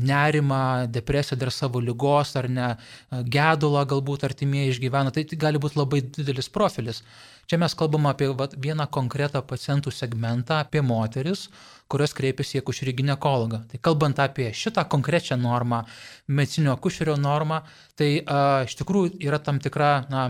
nerimą, 0.00 0.62
depresiją 0.92 1.38
dėl 1.40 1.52
savo 1.52 1.82
lygos 1.84 2.34
ar 2.40 2.48
ne 2.48 2.70
gedulą 3.10 3.84
galbūt 3.90 4.24
artimieji 4.28 4.74
išgyvena, 4.74 5.12
tai 5.14 5.26
gali 5.30 5.60
būti 5.60 5.80
labai 5.80 6.02
didelis 6.06 6.50
profilis. 6.52 7.02
Čia 7.50 7.58
mes 7.60 7.74
kalbam 7.78 8.08
apie 8.10 8.30
vat, 8.36 8.54
vieną 8.60 8.86
konkretą 8.92 9.42
pacientų 9.44 9.92
segmentą, 9.94 10.62
apie 10.64 10.82
moteris, 10.84 11.48
kurios 11.90 12.14
kreipiasi 12.16 12.58
į 12.58 12.62
akušerį 12.62 12.96
gynekologą. 13.02 13.60
Tai 13.70 13.80
kalbant 13.84 14.22
apie 14.22 14.48
šitą 14.56 14.86
konkrečią 14.90 15.36
normą, 15.40 15.82
medicinio 16.28 16.72
akušerio 16.74 17.18
normą, 17.20 17.60
tai 17.98 18.16
a, 18.24 18.64
iš 18.68 18.78
tikrųjų 18.80 19.18
yra 19.26 19.42
tam 19.42 19.60
tikra 19.62 19.92
na, 20.10 20.26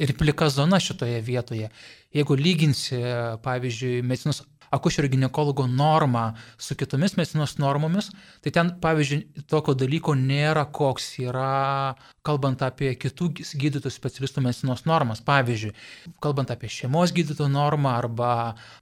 ir 0.00 0.14
plika 0.18 0.48
zona 0.52 0.80
šitoje 0.80 1.20
vietoje. 1.24 1.70
Jeigu 2.14 2.36
lyginsi, 2.36 2.98
pavyzdžiui, 3.44 4.00
medicinos 4.02 4.42
akušerio 4.70 5.10
gynekologo 5.10 5.66
normą 5.66 6.32
su 6.58 6.74
kitomis 6.78 7.16
medicinos 7.16 7.56
normomis, 7.58 8.10
tai 8.44 8.52
ten, 8.54 8.70
pavyzdžiui, 8.82 9.44
tokio 9.50 9.74
dalyko 9.74 10.14
nėra, 10.18 10.66
koks 10.70 11.08
yra, 11.24 11.94
kalbant 12.26 12.62
apie 12.62 12.92
kitų 13.00 13.30
gydytojų 13.62 13.94
specialistų 13.94 14.44
medicinos 14.44 14.84
normas. 14.86 15.22
Pavyzdžiui, 15.26 15.74
kalbant 16.22 16.52
apie 16.54 16.70
šeimos 16.70 17.14
gydytojo 17.16 17.50
normą 17.50 17.96
arba, 17.98 18.32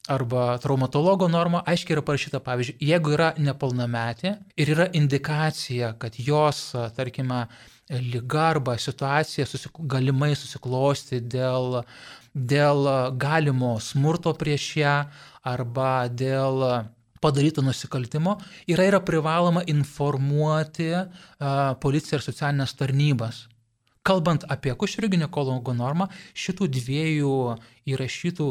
arba 0.08 0.44
traumatologo 0.62 1.30
normą, 1.32 1.64
aiškiai 1.66 1.96
yra 1.96 2.04
parašyta, 2.04 2.42
pavyzdžiui, 2.44 2.78
jeigu 2.92 3.16
yra 3.16 3.32
nepilnametė 3.40 4.36
ir 4.60 4.76
yra 4.76 4.90
indikacija, 4.98 5.94
kad 5.98 6.20
jos, 6.20 6.70
tarkime, 6.96 7.46
lyga 7.88 8.50
arba 8.50 8.76
situacija 8.78 9.46
susik 9.48 9.78
galimai 9.88 10.34
susiklosti 10.36 11.22
dėl, 11.24 11.80
dėl 12.38 12.86
galimo 13.18 13.76
smurto 13.82 14.34
prieš 14.38 14.70
ją 14.78 14.94
arba 15.48 16.08
dėl 16.08 16.88
padaryto 17.20 17.62
nusikaltimo, 17.62 18.36
yra, 18.70 18.86
yra 18.86 19.00
privaloma 19.02 19.64
informuoti 19.66 20.92
a, 20.94 21.06
policiją 21.82 22.18
ir 22.18 22.24
socialinės 22.24 22.76
tarnybas. 22.78 23.46
Kalbant 24.06 24.46
apie 24.48 24.72
akušerių 24.72 25.10
gynekologo 25.16 25.74
normą, 25.76 26.06
šitų 26.38 26.68
dviejų 26.78 27.34
įrašytų 27.90 28.46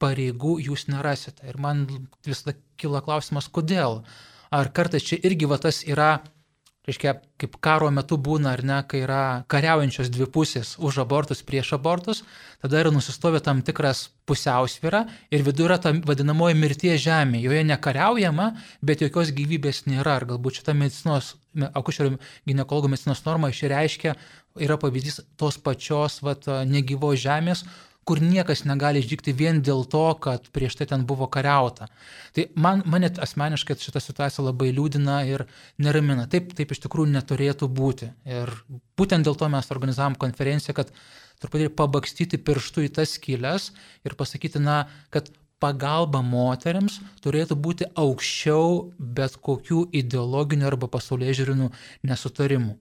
pareigų 0.00 0.58
jūs 0.68 0.86
nerasite. 0.88 1.44
Ir 1.48 1.58
man 1.60 1.84
visada 2.24 2.54
kila 2.80 3.02
klausimas, 3.04 3.50
kodėl. 3.50 4.02
Ar 4.54 4.70
kartais 4.72 5.04
čia 5.04 5.18
irgi 5.26 5.48
va 5.50 5.58
tas 5.58 5.82
yra 5.84 6.22
reiškia, 6.84 7.14
kaip 7.40 7.56
karo 7.64 7.88
metu 7.94 8.18
būna, 8.20 8.52
ar 8.54 8.62
ne, 8.66 8.78
kai 8.88 9.02
yra 9.04 9.20
kariaujančios 9.50 10.10
dvi 10.12 10.28
pusės 10.32 10.74
už 10.76 11.00
abortus, 11.04 11.40
prieš 11.46 11.74
abortus, 11.78 12.22
tada 12.62 12.82
yra 12.82 12.92
nusistovę 12.92 13.40
tam 13.44 13.62
tikras 13.64 14.08
pusiausvyra 14.28 15.04
ir 15.32 15.44
viduje 15.46 15.68
yra 15.70 15.78
ta 15.80 15.94
vadinamoji 15.96 16.58
mirties 16.60 17.00
žemė. 17.04 17.40
Joje 17.44 17.64
nekariaujama, 17.70 18.50
bet 18.84 19.04
jokios 19.04 19.32
gyvybės 19.36 19.84
nėra. 19.88 20.18
Ir 20.20 20.28
galbūt 20.34 20.60
šita 20.60 20.76
medicinos, 20.76 21.34
akušerio 21.72 22.18
gynekologų 22.48 22.92
medicinos 22.92 23.24
norma 23.24 23.52
išreiškia, 23.52 24.14
yra 24.60 24.78
pavyzdys 24.80 25.22
tos 25.40 25.58
pačios 25.58 26.20
vat, 26.24 26.46
negyvos 26.68 27.18
žemės, 27.24 27.64
kur 28.04 28.20
niekas 28.22 28.64
negali 28.68 29.00
išdygti 29.02 29.34
vien 29.36 29.60
dėl 29.64 29.84
to, 29.90 30.04
kad 30.20 30.48
prieš 30.54 30.78
tai 30.78 30.86
ten 30.90 31.06
buvo 31.08 31.28
kariauta. 31.32 31.88
Tai 32.36 32.46
man, 32.54 32.82
mane 32.86 33.10
asmeniškai 33.26 33.76
šita 33.80 34.02
situacija 34.02 34.44
labai 34.44 34.70
liūdina 34.76 35.20
ir 35.28 35.46
neramina. 35.78 36.26
Taip, 36.30 36.52
taip 36.56 36.74
iš 36.74 36.84
tikrųjų 36.84 37.14
neturėtų 37.14 37.68
būti. 37.68 38.10
Ir 38.28 38.52
būtent 38.98 39.26
dėl 39.26 39.38
to 39.40 39.48
mes 39.52 39.72
organizavom 39.74 40.18
konferenciją, 40.20 40.76
kad 40.76 40.92
truputį 41.42 41.70
pabakstyti 41.76 42.40
pirštų 42.44 42.88
į 42.88 42.92
tas 43.00 43.16
skylės 43.18 43.72
ir 44.06 44.16
pasakyti, 44.18 44.62
na, 44.62 44.84
kad 45.14 45.32
pagalba 45.64 46.20
moteriams 46.24 46.98
turėtų 47.24 47.56
būti 47.66 47.88
aukščiau 48.00 48.90
bet 48.98 49.38
kokių 49.44 49.86
ideologinių 50.00 50.68
arba 50.68 50.90
pasaulyje 50.92 51.38
žiūrinų 51.40 51.70
nesutarimų. 52.10 52.74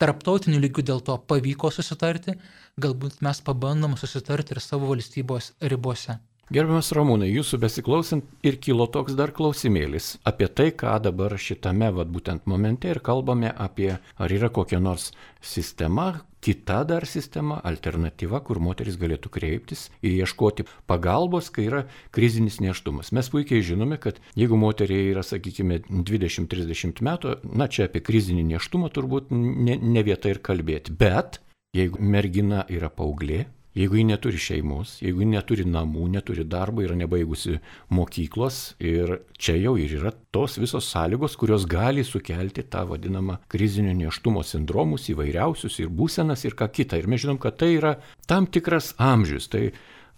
Tarptautiniu 0.00 0.60
lygiu 0.62 0.84
dėl 0.86 1.02
to 1.04 1.16
pavyko 1.30 1.72
susitarti, 1.74 2.36
galbūt 2.80 3.20
mes 3.26 3.42
pabandom 3.44 3.96
susitarti 4.00 4.56
ir 4.56 4.62
savo 4.64 4.92
valstybės 4.92 5.54
ribose. 5.72 6.18
Gerbiamas 6.46 6.92
Ramūnai, 6.94 7.26
jūsų 7.26 7.58
besiklausant 7.58 8.26
ir 8.46 8.60
kilo 8.62 8.84
toks 8.94 9.16
dar 9.18 9.32
klausimėlis 9.34 10.12
apie 10.30 10.46
tai, 10.46 10.68
ką 10.70 10.92
dabar 11.02 11.34
šitame, 11.42 11.88
vad 11.96 12.12
būtent 12.14 12.46
momente 12.46 12.86
ir 12.86 13.00
kalbame 13.02 13.50
apie, 13.50 13.96
ar 13.98 14.34
yra 14.36 14.52
kokia 14.54 14.78
nors 14.78 15.08
sistema, 15.42 16.12
kita 16.46 16.84
dar 16.86 17.06
sistema, 17.10 17.58
alternatyva, 17.66 18.38
kur 18.46 18.60
moteris 18.62 18.94
galėtų 19.00 19.32
kreiptis 19.34 19.88
ir 19.98 20.14
ieškoti 20.20 20.66
pagalbos, 20.86 21.48
kai 21.50 21.66
yra 21.66 21.80
krizinis 22.14 22.60
neštumas. 22.62 23.10
Mes 23.16 23.30
puikiai 23.32 23.64
žinome, 23.66 23.98
kad 24.02 24.20
jeigu 24.38 24.58
moteriai 24.60 25.08
yra, 25.10 25.24
sakykime, 25.26 25.80
20-30 25.90 27.02
metų, 27.02 27.34
na 27.50 27.66
čia 27.66 27.88
apie 27.88 28.04
krizinį 28.06 28.46
neštumą 28.52 28.92
turbūt 28.94 29.34
ne, 29.34 29.74
ne 29.74 30.06
vieta 30.06 30.30
ir 30.30 30.38
kalbėti. 30.46 30.94
Bet 30.94 31.40
jeigu 31.74 31.98
mergina 31.98 32.62
yra 32.70 32.92
paauglė, 32.94 33.48
Jeigu 33.76 33.98
ji 33.98 34.04
neturi 34.08 34.38
šeimos, 34.40 34.94
jeigu 35.04 35.20
ji 35.20 35.26
neturi 35.34 35.64
namų, 35.68 36.06
neturi 36.14 36.46
darbo, 36.48 36.80
yra 36.80 36.94
nebaigusi 36.96 37.58
mokyklos 37.92 38.60
ir 38.80 39.18
čia 39.36 39.58
jau 39.60 39.74
ir 39.76 39.92
yra 39.98 40.14
tos 40.32 40.56
visos 40.56 40.88
sąlygos, 40.88 41.36
kurios 41.36 41.66
gali 41.68 42.04
sukelti 42.04 42.64
tą 42.72 42.86
vadinamą 42.88 43.36
krizinio 43.52 43.92
neštumo 43.98 44.40
sindromus 44.48 45.10
įvairiausius 45.12 45.76
ir 45.82 45.92
būsenas 45.92 46.46
ir 46.48 46.56
ką 46.56 46.70
kita. 46.72 46.96
Ir 46.96 47.10
mes 47.12 47.20
žinom, 47.26 47.36
kad 47.42 47.58
tai 47.60 47.74
yra 47.74 47.98
tam 48.24 48.48
tikras 48.48 48.94
amžius. 48.96 49.50
Tai 49.52 49.66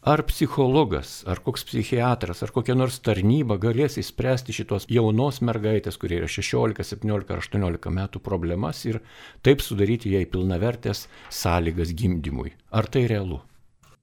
Ar 0.09 0.23
psichologas, 0.25 1.23
ar 1.29 1.43
koks 1.45 1.67
psichiatras, 1.69 2.39
ar 2.41 2.53
kokia 2.55 2.73
nors 2.79 2.95
tarnyba 3.05 3.59
galės 3.61 3.99
įspręsti 4.01 4.55
šitos 4.57 4.87
jaunos 4.89 5.43
mergaitės, 5.45 5.99
kurie 6.01 6.23
yra 6.23 6.31
16, 6.33 6.81
17 6.95 7.35
ar 7.35 7.43
18 7.43 7.93
metų 7.99 8.23
problemas 8.25 8.81
ir 8.89 9.03
taip 9.45 9.61
sudaryti 9.61 10.15
jai 10.15 10.25
pilnavertės 10.33 11.05
sąlygas 11.43 11.93
gimdymui? 11.93 12.55
Ar 12.73 12.89
tai 12.89 13.05
realu? 13.13 13.43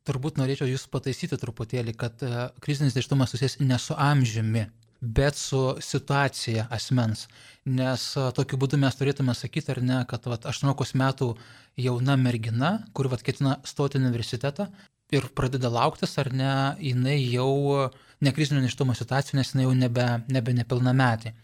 Turbūt 0.06 0.38
norėčiau 0.38 0.70
Jūs 0.70 0.86
pataisyti 0.94 1.42
truputėlį, 1.42 1.98
kad 1.98 2.22
e, 2.22 2.50
krizinis 2.62 2.94
neštumas 3.00 3.34
susijęs 3.34 3.58
ne 3.66 3.82
su 3.82 3.98
amžiumi, 3.98 4.68
bet 5.02 5.42
su 5.42 5.64
situacija 5.82 6.68
asmens. 6.70 7.26
Nes 7.66 8.12
e, 8.14 8.32
tokiu 8.38 8.62
būdu 8.62 8.78
mes 8.78 9.02
turėtume 9.02 9.34
sakyti, 9.34 9.74
ar 9.74 9.82
ne, 9.82 10.04
kad 10.12 10.30
vat, 10.30 10.46
18 10.54 11.02
metų 11.02 11.34
jauna 11.82 12.22
mergina, 12.22 12.76
kuri 12.94 13.16
vat, 13.16 13.26
ketina 13.26 13.58
stoti 13.66 13.98
universitetą, 13.98 14.70
ir 15.14 15.28
pradeda 15.38 15.70
lauktis, 15.70 16.16
ar 16.22 16.32
ne, 16.34 16.54
jinai 16.82 17.20
jau 17.20 17.90
nekrizinio 18.26 18.64
neštumo 18.64 18.96
situacijų, 18.98 19.40
nes 19.40 19.54
jinai 19.54 19.68
jau 19.68 19.76
nebe, 19.78 20.08
nebe 20.32 20.56
nepilnametė. 20.58 21.36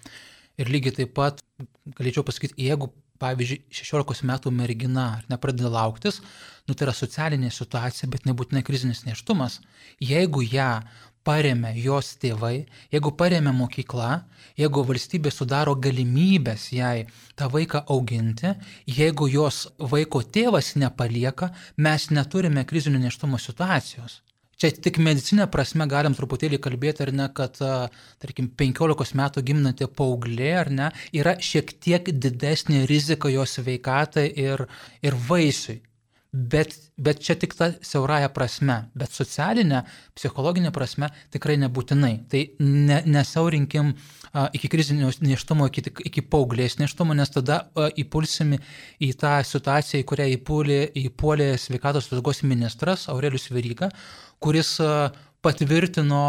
Ir 0.62 0.72
lygiai 0.72 0.96
taip 1.02 1.14
pat 1.18 1.42
galėčiau 1.98 2.26
pasakyti, 2.26 2.58
jeigu, 2.66 2.90
pavyzdžiui, 3.22 3.62
16 3.78 4.26
metų 4.26 4.54
mergina 4.56 5.06
ar 5.20 5.28
nepradeda 5.30 5.70
lauktis, 5.70 6.20
nu 6.66 6.74
tai 6.74 6.88
yra 6.88 6.96
socialinė 6.98 7.52
situacija, 7.54 8.10
bet 8.10 8.26
nebūtinai 8.26 8.64
krizinis 8.66 9.04
neštumas. 9.06 9.60
Jeigu 10.02 10.42
ją 10.48 10.72
paremia 11.24 11.72
jos 11.78 12.16
tėvai, 12.22 12.66
jeigu 12.94 13.12
paremia 13.18 13.54
mokykla, 13.56 14.24
jeigu 14.60 14.84
valstybė 14.88 15.32
sudaro 15.34 15.76
galimybės 15.76 16.72
jai 16.76 17.06
tą 17.38 17.50
vaiką 17.54 17.84
auginti, 17.94 18.56
jeigu 18.90 19.30
jos 19.32 19.68
vaiko 19.94 20.24
tėvas 20.24 20.74
nepalieka, 20.82 21.52
mes 21.78 22.10
neturime 22.12 22.66
krizinio 22.66 23.02
neštumo 23.02 23.40
situacijos. 23.42 24.22
Čia 24.62 24.70
tik 24.78 25.00
medicinė 25.02 25.48
prasme 25.50 25.88
galim 25.90 26.14
truputėlį 26.14 26.60
kalbėti, 26.62 27.02
ar 27.02 27.10
ne, 27.18 27.26
kad, 27.34 27.56
tarkim, 28.22 28.52
15 28.62 29.16
metų 29.18 29.42
gimnantė 29.48 29.88
paauglė, 29.90 30.52
ar 30.60 30.70
ne, 30.70 30.90
yra 31.18 31.34
šiek 31.42 31.74
tiek 31.82 32.12
didesnė 32.14 32.84
rizika 32.90 33.32
jos 33.34 33.58
veikatai 33.66 34.28
ir, 34.44 34.68
ir 35.02 35.18
vaisiui. 35.30 35.80
Bet, 36.32 36.78
bet 36.96 37.20
čia 37.20 37.34
tik 37.36 37.52
ta 37.60 37.74
siauraja 37.84 38.30
prasme, 38.32 38.78
bet 38.96 39.12
socialinė, 39.12 39.82
psichologinė 40.16 40.70
prasme 40.72 41.10
tikrai 41.34 41.58
nebūtinai. 41.60 42.12
Tai 42.32 42.44
ne, 42.64 43.02
nesaurinkim 43.04 43.90
a, 44.32 44.46
iki 44.56 44.70
krizinio 44.72 45.10
neštumo, 45.20 45.68
iki, 45.68 45.84
iki 46.08 46.24
paauglės 46.24 46.78
neštumo, 46.80 47.18
nes 47.20 47.34
tada 47.36 47.58
a, 47.76 47.90
įpulsimi 48.00 48.62
į 49.04 49.12
tą 49.20 49.34
situaciją, 49.44 50.06
į 50.06 50.08
kurią 50.08 50.30
įpulė, 50.38 50.80
įpulė 51.04 51.50
sveikatos 51.60 52.08
apsaugos 52.08 52.40
ministras 52.48 53.10
Aurelius 53.12 53.50
Veryga, 53.52 53.92
kuris 54.40 54.78
a, 54.80 55.12
patvirtino 55.44 56.24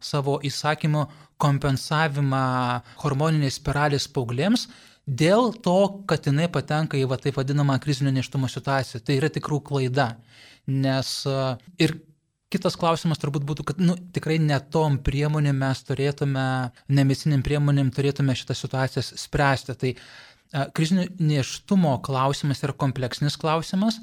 savo 0.00 0.38
įsakymu 0.40 1.04
kompensavimą 1.44 2.46
hormoninės 3.02 3.60
spiralės 3.60 4.08
paauglėms 4.08 4.70
dėl 5.06 5.52
to, 5.64 5.78
kad 6.08 6.26
jinai 6.28 6.48
patenka 6.52 6.98
į 6.98 7.06
va, 7.10 7.18
taip 7.20 7.36
vadinamą 7.38 7.76
krizinio 7.82 8.12
neštumo 8.14 8.48
situaciją. 8.50 9.02
Tai 9.04 9.18
yra 9.18 9.30
tikrų 9.32 9.60
klaida. 9.68 10.14
Nes 10.70 11.10
ir 11.82 11.96
kitas 12.54 12.78
klausimas 12.80 13.20
turbūt 13.20 13.44
būtų, 13.46 13.66
kad 13.68 13.80
nu, 13.82 13.96
tikrai 14.14 14.38
netom 14.40 15.00
priemonėm 15.04 15.58
mes 15.64 15.82
turėtume, 15.86 16.46
nemediciniam 16.88 17.42
priemonėm 17.44 17.90
turėtume 17.94 18.36
šitas 18.38 18.62
situacijas 18.64 19.12
spręsti. 19.20 19.76
Tai 19.80 19.94
krizinio 20.76 21.08
neštumo 21.18 21.98
klausimas 22.06 22.62
yra 22.64 22.76
kompleksinis 22.78 23.38
klausimas. 23.40 24.00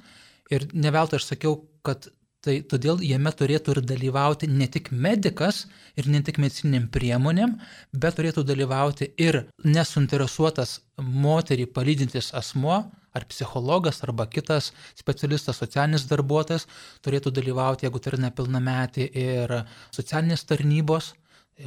Ir 0.51 0.67
neveltui 0.75 1.17
aš 1.17 1.29
sakiau, 1.31 1.61
kad 1.85 2.09
Tai 2.41 2.55
todėl 2.65 3.03
jame 3.05 3.29
turėtų 3.37 3.75
ir 3.75 3.79
dalyvauti 3.85 4.47
ne 4.49 4.65
tik 4.65 4.89
medikas 4.89 5.67
ir 5.93 6.07
ne 6.09 6.23
tik 6.25 6.39
medicininiam 6.41 6.87
priemonėm, 6.89 7.59
bet 7.93 8.15
turėtų 8.17 8.41
dalyvauti 8.49 9.11
ir 9.21 9.43
nesuinteresuotas 9.61 10.79
moterį 10.97 11.67
palydintis 11.75 12.31
asmuo, 12.33 12.79
ar 13.13 13.25
psichologas, 13.29 14.01
arba 14.01 14.25
kitas 14.25 14.71
specialistas, 14.97 15.59
socialinis 15.61 16.07
darbuotojas, 16.09 16.65
turėtų 17.05 17.33
dalyvauti, 17.35 17.85
jeigu 17.85 18.01
tai 18.01 18.13
yra 18.13 18.21
nepilnametį, 18.25 19.07
ir 19.21 19.53
socialinės 19.93 20.45
tarnybos, 20.49 21.11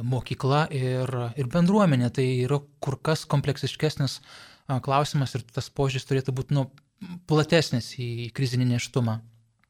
mokykla 0.03 0.65
ir, 0.75 1.13
ir 1.39 1.51
bendruomenė. 1.53 2.09
Tai 2.17 2.25
yra 2.25 2.59
kur 2.83 2.97
kas 2.99 3.23
kompleksiškesnis 3.31 4.17
klausimas 4.83 5.37
ir 5.37 5.45
tas 5.55 5.69
požiūris 5.69 6.09
turėtų 6.09 6.35
būti 6.35 6.57
nu, 6.57 6.65
platesnis 7.29 7.93
į 8.01 8.33
krizinį 8.35 8.73
neštumą. 8.73 9.19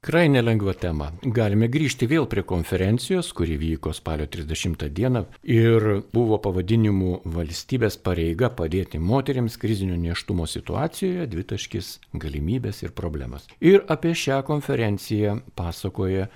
Tikrai 0.05 0.27
nelengva 0.29 0.75
tema. 0.77 1.07
Galime 1.33 1.65
grįžti 1.65 2.05
vėl 2.05 2.27
prie 2.29 2.43
konferencijos, 2.45 3.31
kuri 3.33 3.55
vyko 3.57 3.89
spalio 3.89 4.27
30 4.29 4.83
dieną 4.93 5.23
ir 5.49 5.85
buvo 6.13 6.37
pavadinimu 6.43 7.23
Valstybės 7.33 7.97
pareiga 8.05 8.51
padėti 8.53 8.99
moteriams 9.01 9.55
krizinio 9.57 9.95
neštumo 9.97 10.45
situacijoje, 10.45 11.25
dvitaškis 11.31 11.89
galimybės 12.21 12.83
ir 12.85 12.93
problemas. 12.93 13.47
Ir 13.57 13.81
apie 13.89 14.11
šią 14.13 14.43
konferenciją 14.45 15.39
pasakoja 15.57 16.27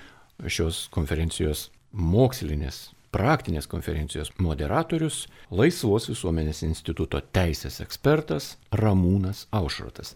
šios 0.49 0.87
konferencijos 0.89 1.67
mokslinės 1.93 2.87
praktinės 3.13 3.69
konferencijos 3.69 4.33
moderatorius, 4.41 5.27
Laisvos 5.53 6.09
visuomenės 6.09 6.63
instituto 6.65 7.21
teisės 7.21 7.77
ekspertas 7.85 8.55
Ramūnas 8.73 9.45
Aušrotas. 9.53 10.15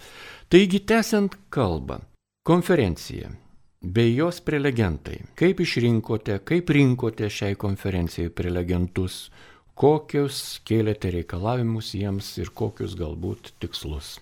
Taigi, 0.50 0.82
tęsiant 0.82 1.38
kalbą, 1.54 2.02
konferencija 2.50 3.30
bei 3.84 4.16
jos 4.16 4.40
prelegentai. 4.42 5.20
Kaip 5.36 5.60
išrinkote, 5.60 6.40
kaip 6.48 6.72
rinkote 6.72 7.28
šiai 7.30 7.58
konferencijai 7.60 8.32
prelegentus, 8.32 9.28
kokius 9.76 10.62
kėlėte 10.68 11.12
reikalavimus 11.12 11.92
jiems 11.98 12.30
ir 12.40 12.54
kokius 12.56 12.96
galbūt 13.00 13.54
tikslus? 13.60 14.18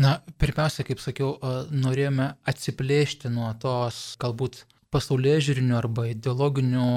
Na, 0.00 0.16
pirmiausia, 0.40 0.86
kaip 0.88 1.02
sakiau, 1.04 1.36
norėjome 1.68 2.32
atsiplėšti 2.48 3.28
nuo 3.30 3.50
tos 3.60 4.16
galbūt 4.22 4.62
pasaulyje 4.92 5.42
žiūrinių 5.48 5.76
arba 5.76 6.08
ideologinių 6.08 6.88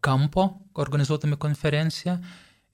kampo, 0.00 0.48
organizuotami 0.80 1.36
konferenciją. 1.36 2.16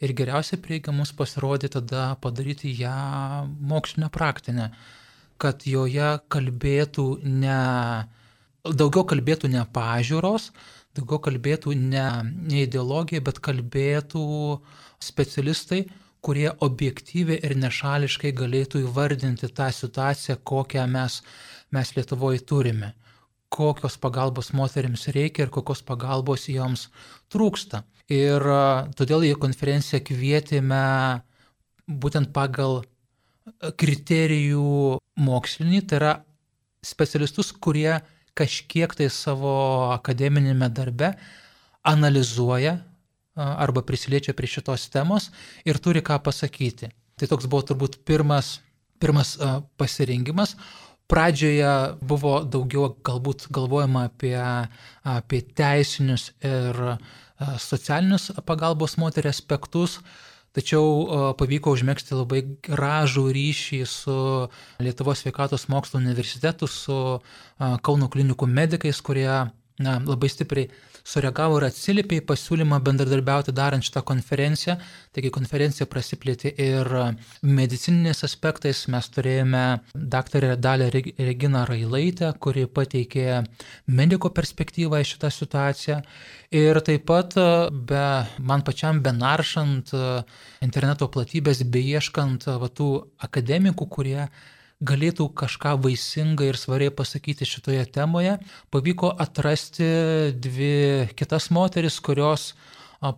Ir 0.02 0.14
geriausia 0.18 0.58
prieiga 0.62 0.94
mums 0.94 1.12
pasirodė 1.14 1.70
tada 1.70 2.12
padaryti 2.22 2.70
ją 2.74 2.94
mokslinę 3.70 4.08
praktinę, 4.14 4.70
kad 5.38 5.62
joje 5.66 6.16
kalbėtų 6.30 7.06
ne 7.22 7.58
daugiau 8.64 9.04
kalbėtų 9.08 9.50
ne 9.50 9.64
pažiūros, 9.74 10.50
daugiau 10.96 11.18
kalbėtų 11.26 11.74
ne, 11.78 12.06
ne 12.22 12.62
ideologija, 12.66 13.22
bet 13.24 13.40
kalbėtų 13.42 14.24
specialistai, 15.02 15.86
kurie 16.22 16.48
objektyviai 16.62 17.40
ir 17.42 17.56
nešališkai 17.58 18.30
galėtų 18.38 18.84
įvardinti 18.84 19.50
tą 19.50 19.72
situaciją, 19.74 20.38
kokią 20.46 20.86
mes, 20.86 21.18
mes 21.74 21.94
Lietuvoje 21.96 22.44
turime, 22.46 22.92
kokios 23.50 23.98
pagalbos 23.98 24.52
moteriams 24.54 25.08
reikia 25.10 25.48
ir 25.48 25.50
kokios 25.50 25.82
pagalbos 25.82 26.46
joms 26.48 26.86
trūksta. 27.32 27.82
Ir 28.12 28.44
todėl 28.98 29.26
į 29.26 29.34
konferenciją 29.42 30.02
kvietėme 30.06 30.84
būtent 31.88 32.30
pagal 32.34 32.84
kriterijų 33.78 34.98
mokslinį, 35.18 35.80
tai 35.90 35.98
yra 35.98 36.12
specialistus, 36.86 37.50
kurie 37.52 37.98
kažkiek 38.38 38.94
tai 38.96 39.08
savo 39.12 39.52
akademinėme 39.92 40.68
darbe 40.72 41.12
analizuoja 41.82 42.78
arba 43.34 43.82
prisiliečia 43.86 44.34
prie 44.36 44.50
šitos 44.50 44.88
temos 44.92 45.30
ir 45.64 45.80
turi 45.80 46.02
ką 46.04 46.18
pasakyti. 46.24 46.92
Tai 47.16 47.28
toks 47.28 47.48
buvo 47.48 47.64
turbūt 47.68 48.00
pirmas, 48.08 48.58
pirmas 49.00 49.36
pasirengimas. 49.80 50.56
Pradžioje 51.12 51.98
buvo 52.00 52.38
daugiau 52.48 52.92
galbūt 53.04 53.48
galvojama 53.52 54.06
apie, 54.08 54.36
apie 55.04 55.42
teisinius 55.42 56.30
ir 56.40 56.78
socialinius 57.60 58.30
pagalbos 58.46 58.96
moterį 59.00 59.32
aspektus, 59.32 59.98
Tačiau 60.52 61.32
pavyko 61.40 61.72
užmėgsti 61.72 62.12
labai 62.12 62.42
gražų 62.66 63.24
ryšį 63.32 63.80
su 63.88 64.16
Lietuvos 64.84 65.22
sveikatos 65.24 65.64
mokslo 65.72 66.00
universitetu, 66.02 66.68
su 66.68 66.98
Kauno 67.56 68.08
klinikų 68.12 68.48
medikais, 68.50 69.00
kurie 69.00 69.28
na, 69.80 69.94
labai 70.04 70.28
stipriai 70.28 70.68
sureagavo 71.04 71.58
ir 71.58 71.66
atsiliepė 71.68 72.20
į 72.20 72.24
pasiūlymą 72.28 72.78
bendradarbiauti 72.84 73.54
darant 73.56 73.84
šitą 73.86 74.02
konferenciją. 74.06 74.76
Taigi 75.14 75.32
konferencija 75.34 75.86
prasiplėtė 75.90 76.52
ir 76.62 76.88
medicininiais 77.42 78.22
aspektais. 78.26 78.84
Mes 78.92 79.08
turėjome 79.14 79.64
daktarę 79.94 80.54
Dalę 80.56 80.90
Reginą 80.92 81.64
Railaitę, 81.68 82.32
kuri 82.42 82.66
pateikė 82.66 83.42
mediko 83.86 84.30
perspektyvą 84.34 85.02
į 85.02 85.10
šitą 85.12 85.32
situaciją. 85.34 86.00
Ir 86.52 86.80
taip 86.84 87.06
pat, 87.08 87.36
be, 87.72 88.06
man 88.38 88.64
pačiam 88.66 89.00
benaršant 89.04 89.94
interneto 90.62 91.08
platybės, 91.12 91.62
beieškant 91.64 92.50
va, 92.60 92.68
tų 92.68 92.90
akademikų, 93.24 93.88
kurie 93.88 94.26
galėtų 94.82 95.28
kažką 95.38 95.76
vaisingai 95.84 96.50
ir 96.50 96.58
svariai 96.58 96.92
pasakyti 96.94 97.46
šitoje 97.48 97.84
temoje, 97.94 98.36
pavyko 98.74 99.12
atrasti 99.24 99.88
dvi 100.34 101.08
kitas 101.18 101.50
moteris, 101.54 102.00
kurios 102.02 102.52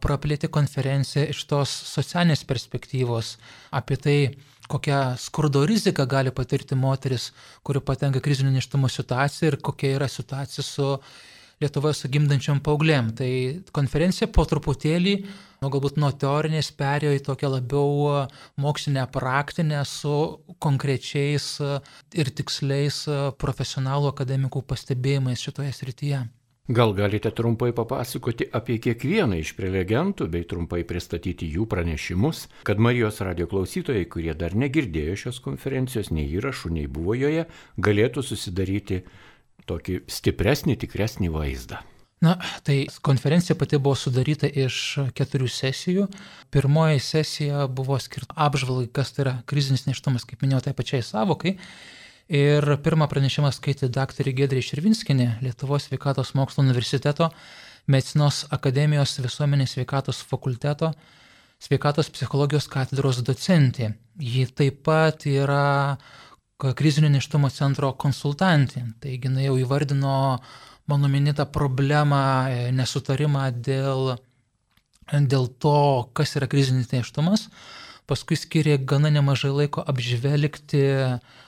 praplėti 0.01 0.49
konferenciją 0.49 1.29
iš 1.33 1.45
tos 1.49 1.73
socialinės 1.91 2.45
perspektyvos 2.49 3.37
apie 3.75 4.01
tai, 4.01 4.19
kokią 4.69 5.19
skurdo 5.21 5.67
riziką 5.69 6.07
gali 6.09 6.33
patirti 6.33 6.77
moteris, 6.77 7.33
kuri 7.63 7.83
patenka 7.85 8.23
krizinio 8.25 8.53
neštumo 8.55 8.89
situaciją 8.89 9.51
ir 9.51 9.59
kokia 9.61 9.99
yra 9.99 10.09
situacija 10.09 10.65
su 10.65 10.87
Lietuvoje 11.65 11.99
su 11.99 12.13
gimdančiam 12.13 12.61
paauglėm. 12.65 13.11
Tai 13.19 13.31
konferencija 13.75 14.29
po 14.33 14.45
truputėlį, 14.49 15.17
nu, 15.65 15.73
galbūt 15.73 15.99
nuo 16.01 16.13
teorinės 16.13 16.71
perėjo 16.77 17.17
į 17.17 17.25
tokią 17.27 17.51
labiau 17.57 18.29
mokslinę 18.61 19.09
praktinę 19.15 19.83
su 19.89 20.15
konkrečiais 20.63 21.51
ir 22.15 22.33
tiksliais 22.37 23.05
profesionalų 23.41 24.13
akademikų 24.15 24.65
pastebėjimais 24.69 25.45
šitoje 25.49 25.75
srityje. 25.75 26.25
Gal 26.69 26.95
galite 26.97 27.29
trumpai 27.29 27.75
papasakoti 27.77 28.47
apie 28.57 28.79
kiekvieną 28.81 29.37
iš 29.37 29.51
prelegentų 29.53 30.31
bei 30.33 30.47
trumpai 30.49 30.79
pristatyti 30.89 31.51
jų 31.53 31.67
pranešimus, 31.69 32.47
kad 32.65 32.81
Marijos 32.81 33.21
radio 33.21 33.45
klausytojai, 33.51 34.07
kurie 34.09 34.33
dar 34.33 34.57
negirdėjo 34.57 35.19
šios 35.27 35.43
konferencijos, 35.45 36.09
nei 36.09 36.25
įrašų, 36.25 36.73
nei 36.79 36.89
buvo 36.89 37.13
joje, 37.21 37.45
galėtų 37.77 38.25
susidaryti 38.25 39.03
tokį 39.69 40.05
stipresnį, 40.11 40.79
tikresnį 40.85 41.33
vaizdą. 41.35 41.81
Na, 42.25 42.39
tai 42.63 42.87
konferencija 43.03 43.57
pati 43.59 43.79
buvo 43.79 43.97
sudaryta 43.99 44.49
iš 44.49 44.77
keturių 45.19 45.49
sesijų. 45.51 46.07
Pirmoji 46.55 47.03
sesija 47.05 47.67
buvo 47.69 47.99
skirta 48.01 48.37
apžvalgai, 48.47 48.89
kas 48.97 49.13
tai 49.13 49.25
yra 49.27 49.35
krizinis 49.51 49.85
neštumas, 49.89 50.25
kaip 50.29 50.45
minėjau, 50.45 50.63
tai 50.65 50.77
pačiai 50.79 51.05
savokai. 51.05 51.59
Ir 52.33 52.65
pirmą 52.81 53.11
pranešimą 53.11 53.51
skaitė 53.53 53.91
daktarė 53.93 54.33
Gedrė 54.39 54.63
Širvinskinė, 54.65 55.35
Lietuvos 55.45 55.91
sveikatos 55.91 56.33
mokslo 56.39 56.65
universiteto, 56.65 57.29
Medicinos 57.85 58.47
akademijos 58.55 59.19
visuomenės 59.21 59.75
sveikatos 59.77 60.23
fakulteto, 60.25 60.95
sveikatos 61.61 62.09
psichologijos 62.15 62.71
katedros 62.73 63.21
docentė. 63.27 63.93
Ji 64.17 64.47
taip 64.57 64.81
pat 64.89 65.27
yra 65.29 65.99
krizinio 66.59 67.11
neštumo 67.13 67.51
centro 67.51 67.93
konsultantė. 67.99 68.85
Taigi 69.03 69.29
jinai 69.29 69.49
jau 69.49 69.57
įvardino 69.59 70.17
mano 70.91 71.11
minėtą 71.11 71.47
problemą, 71.51 72.49
e, 72.49 72.69
nesutarimą 72.73 73.49
dėl, 73.65 74.17
dėl 75.13 75.49
to, 75.59 76.11
kas 76.15 76.37
yra 76.39 76.49
krizinis 76.51 76.93
neštumas. 76.93 77.49
Paskui 78.05 78.37
skiria 78.37 78.77
gana 78.77 79.09
nemažai 79.09 79.49
laiko 79.49 79.81
apžvelgti, 79.81 80.83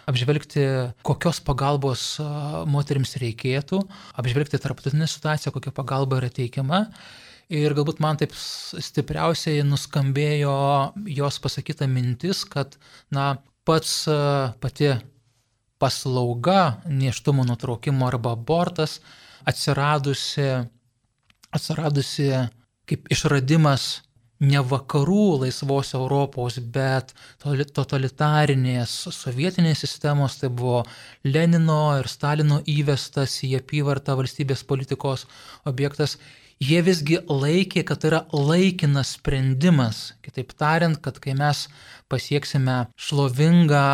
apžvelgti 0.09 0.63
kokios 1.05 1.43
pagalbos 1.45 2.17
moteriams 2.65 3.13
reikėtų, 3.21 3.83
apžvelgti 4.17 4.61
tarptautinę 4.65 5.05
situaciją, 5.05 5.53
kokia 5.53 5.75
pagalba 5.77 6.23
yra 6.23 6.33
teikiama. 6.33 6.87
Ir 7.53 7.77
galbūt 7.77 8.01
man 8.03 8.17
taip 8.19 8.33
stipriausiai 8.35 9.61
nuskambėjo 9.69 10.57
jos 11.13 11.37
pasakyta 11.45 11.87
mintis, 11.87 12.41
kad, 12.49 12.75
na, 13.13 13.37
pats 13.67 14.07
pati 14.63 14.95
paslauga 15.79 16.81
neštumo 16.87 17.45
nutraukimo 17.45 18.07
arba 18.07 18.33
abortas 18.33 19.01
atsiradusi, 19.45 20.49
atsiradusi 21.51 22.31
kaip 22.87 23.11
išradimas 23.13 23.87
ne 24.41 24.61
vakarų 24.71 25.43
laisvos 25.43 25.95
Europos, 25.97 26.59
bet 26.61 27.15
totalitarinės 27.41 28.97
sovietinės 29.17 29.85
sistemos, 29.85 30.37
tai 30.41 30.51
buvo 30.53 30.83
Lenino 31.25 31.97
ir 32.01 32.09
Stalino 32.13 32.61
įvestas 32.69 33.39
į 33.49 33.55
apyvartą 33.63 34.17
valstybės 34.19 34.65
politikos 34.69 35.25
objektas 35.65 36.19
jie 36.63 36.81
visgi 36.85 37.19
laikė, 37.29 37.85
kad 37.85 38.01
tai 38.01 38.11
yra 38.13 38.23
laikinas 38.33 39.17
sprendimas. 39.19 40.15
Kitaip 40.25 40.55
tariant, 40.57 40.99
kad 41.03 41.19
kai 41.21 41.37
mes 41.37 41.67
pasieksime 42.13 42.77
šlovingą, 42.99 43.87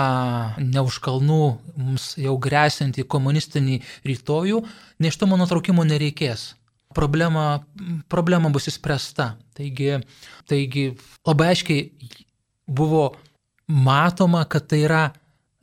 neužkalnų, 0.60 1.44
mums 1.80 2.12
jau 2.20 2.34
grėsinti 2.42 3.04
komunistinį 3.08 3.80
rytojų, 4.08 4.62
neštumo 5.02 5.38
nutraukimo 5.40 5.86
nereikės. 5.88 6.52
Problema, 6.92 7.62
problema 8.12 8.50
bus 8.52 8.68
įspręsta. 8.68 9.32
Taigi, 9.56 10.02
taigi 10.48 10.90
labai 11.24 11.52
aiškiai 11.54 11.86
buvo 12.68 13.14
matoma, 13.66 14.44
kad 14.44 14.68
tai 14.68 14.82
yra, 14.84 15.04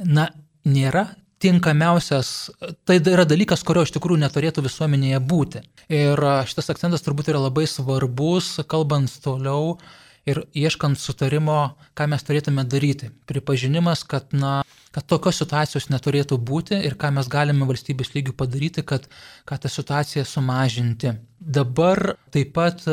na, 0.02 0.32
nėra 0.66 1.06
tinkamiausias, 1.40 2.50
tai 2.84 2.98
yra 3.00 3.24
dalykas, 3.28 3.64
kurio 3.64 3.86
iš 3.86 3.94
tikrųjų 3.96 4.24
neturėtų 4.26 4.66
visuomenėje 4.66 5.22
būti. 5.24 5.64
Ir 5.94 6.20
šitas 6.50 6.74
akcentas 6.74 7.06
turbūt 7.06 7.32
yra 7.32 7.46
labai 7.46 7.66
svarbus, 7.70 8.58
kalbant 8.70 9.14
toliau 9.24 9.78
ir 10.28 10.42
ieškant 10.58 11.00
sutarimo, 11.00 11.76
ką 11.98 12.10
mes 12.12 12.26
turėtume 12.26 12.66
daryti. 12.68 13.12
Pripažinimas, 13.30 14.04
kad, 14.08 14.34
na, 14.34 14.60
kad 14.96 15.08
tokios 15.10 15.40
situacijos 15.42 15.90
neturėtų 15.94 16.40
būti 16.52 16.80
ir 16.86 16.98
ką 17.00 17.14
mes 17.16 17.32
galime 17.32 17.68
valstybės 17.70 18.14
lygių 18.16 18.36
padaryti, 18.40 18.84
kad, 18.84 19.08
kad 19.50 19.64
tą 19.64 19.72
situaciją 19.72 20.26
sumažinti. 20.28 21.16
Dabar 21.40 22.16
taip 22.34 22.54
pat 22.58 22.86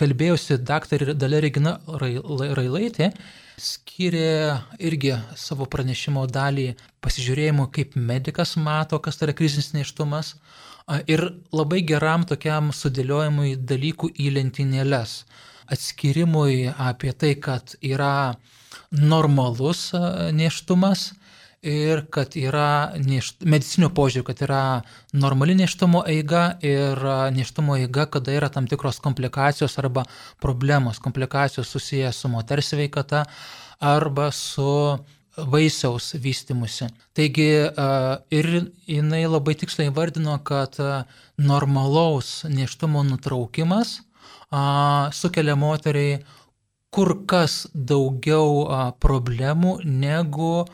kalbėjusi 0.00 0.58
daktarė 0.66 1.14
Dalė 1.14 1.40
Regina 1.44 1.76
Railaitė, 1.86 3.12
skiria 3.60 4.64
irgi 4.82 5.14
savo 5.38 5.68
pranešimo 5.70 6.24
dalį 6.26 6.72
pasižiūrėjimo, 7.04 7.68
kaip 7.74 7.94
medikas 7.94 8.56
mato, 8.58 8.98
kas 8.98 9.20
tai 9.20 9.28
yra 9.28 9.36
krizinis 9.38 9.70
neštumas 9.76 10.34
ir 11.06 11.22
labai 11.54 11.82
geram 11.86 12.26
tokiam 12.28 12.72
sudėliojimui 12.74 13.54
dalykų 13.56 14.10
į 14.20 14.32
lentynėlės, 14.38 15.22
atskirimui 15.70 16.72
apie 16.78 17.12
tai, 17.12 17.34
kad 17.40 17.76
yra 17.82 18.34
normalus 18.90 19.92
neštumas 20.32 21.12
ir 21.64 22.04
kad 22.12 22.36
yra 22.36 22.92
nešt, 23.00 23.40
medicinio 23.48 23.88
požiūrį, 23.96 24.26
kad 24.28 24.42
yra 24.44 24.60
normali 25.16 25.56
neštumo 25.56 26.04
eiga 26.10 26.58
ir 26.64 27.00
neštumo 27.34 27.78
eiga, 27.80 28.04
kada 28.12 28.34
yra 28.36 28.50
tam 28.52 28.68
tikros 28.68 29.00
komplikacijos 29.04 29.78
arba 29.80 30.04
problemos, 30.42 31.00
komplikacijos 31.00 31.72
susijęs 31.72 32.20
su 32.20 32.28
moters 32.28 32.74
sveikata 32.74 33.24
arba 33.80 34.30
su 34.32 34.98
vaisiaus 35.36 36.12
vystimusi. 36.20 36.86
Taigi 37.16 37.48
ir 38.30 38.50
jinai 38.86 39.24
labai 39.26 39.56
tiksliai 39.58 39.90
vardino, 39.94 40.36
kad 40.44 40.76
normalaus 41.36 42.44
neštumo 42.44 43.02
nutraukimas 43.08 44.02
sukelia 45.12 45.56
moteriai 45.58 46.22
kur 46.94 47.10
kas 47.26 47.64
daugiau 47.74 48.66
problemų 49.02 49.80
negu 49.84 50.64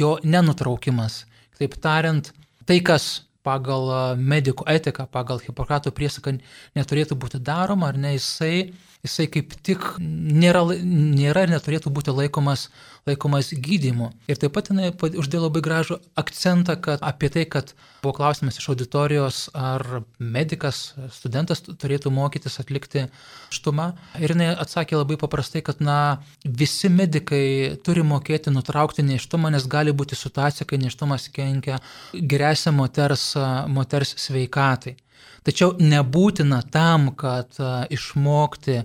jo 0.00 0.16
nenutraukimas. 0.22 1.24
Taip 1.58 1.74
tariant, 1.82 2.30
tai, 2.66 2.78
kas 2.80 3.26
pagal 3.44 4.16
medikų 4.18 4.66
etiką, 4.74 5.06
pagal 5.12 5.42
Hipokrato 5.44 5.92
priesaką 5.94 6.38
neturėtų 6.78 7.18
būti 7.20 7.42
daroma, 7.44 7.92
ar 7.92 8.00
ne, 8.00 8.16
jisai 8.16 8.72
jisai 9.04 9.28
kaip 9.28 9.52
tik 9.64 9.82
nėra, 10.00 10.64
nėra 10.80 11.44
ir 11.44 11.52
neturėtų 11.52 11.92
būti 11.92 12.14
laikomas, 12.14 12.68
laikomas 13.08 13.50
gydymu. 13.52 14.10
Ir 14.30 14.40
taip 14.40 14.54
pat 14.56 14.70
jinai 14.72 14.90
uždėjo 14.94 15.44
labai 15.44 15.62
gražų 15.64 15.98
akcentą 16.20 16.78
kad, 16.80 17.04
apie 17.04 17.28
tai, 17.32 17.44
kad 17.44 17.74
buvo 18.02 18.14
klausimas 18.16 18.58
iš 18.60 18.70
auditorijos, 18.72 19.40
ar 19.56 19.84
medikas, 20.18 20.94
studentas 21.12 21.62
turėtų 21.64 22.12
mokytis 22.14 22.58
atlikti 22.62 23.06
štumą. 23.52 23.90
Ir 24.20 24.34
jinai 24.34 24.50
atsakė 24.54 24.96
labai 24.96 25.18
paprastai, 25.20 25.60
kad 25.64 25.84
na, 25.84 25.98
visi 26.44 26.88
medikai 26.92 27.76
turi 27.84 28.04
mokėti 28.06 28.52
nutraukti 28.54 29.04
neštumą, 29.04 29.52
nes 29.52 29.68
gali 29.68 29.92
būti 29.92 30.16
situacija, 30.16 30.68
kai 30.68 30.80
neštumas 30.80 31.28
kenkia 31.32 31.80
geresnė 32.14 32.72
moters, 32.80 33.33
moters 33.70 34.14
sveikatai. 34.20 34.96
Tačiau 35.44 35.74
nebūtina 35.80 36.62
tam, 36.72 37.10
kad 37.18 37.56
išmokti 37.92 38.80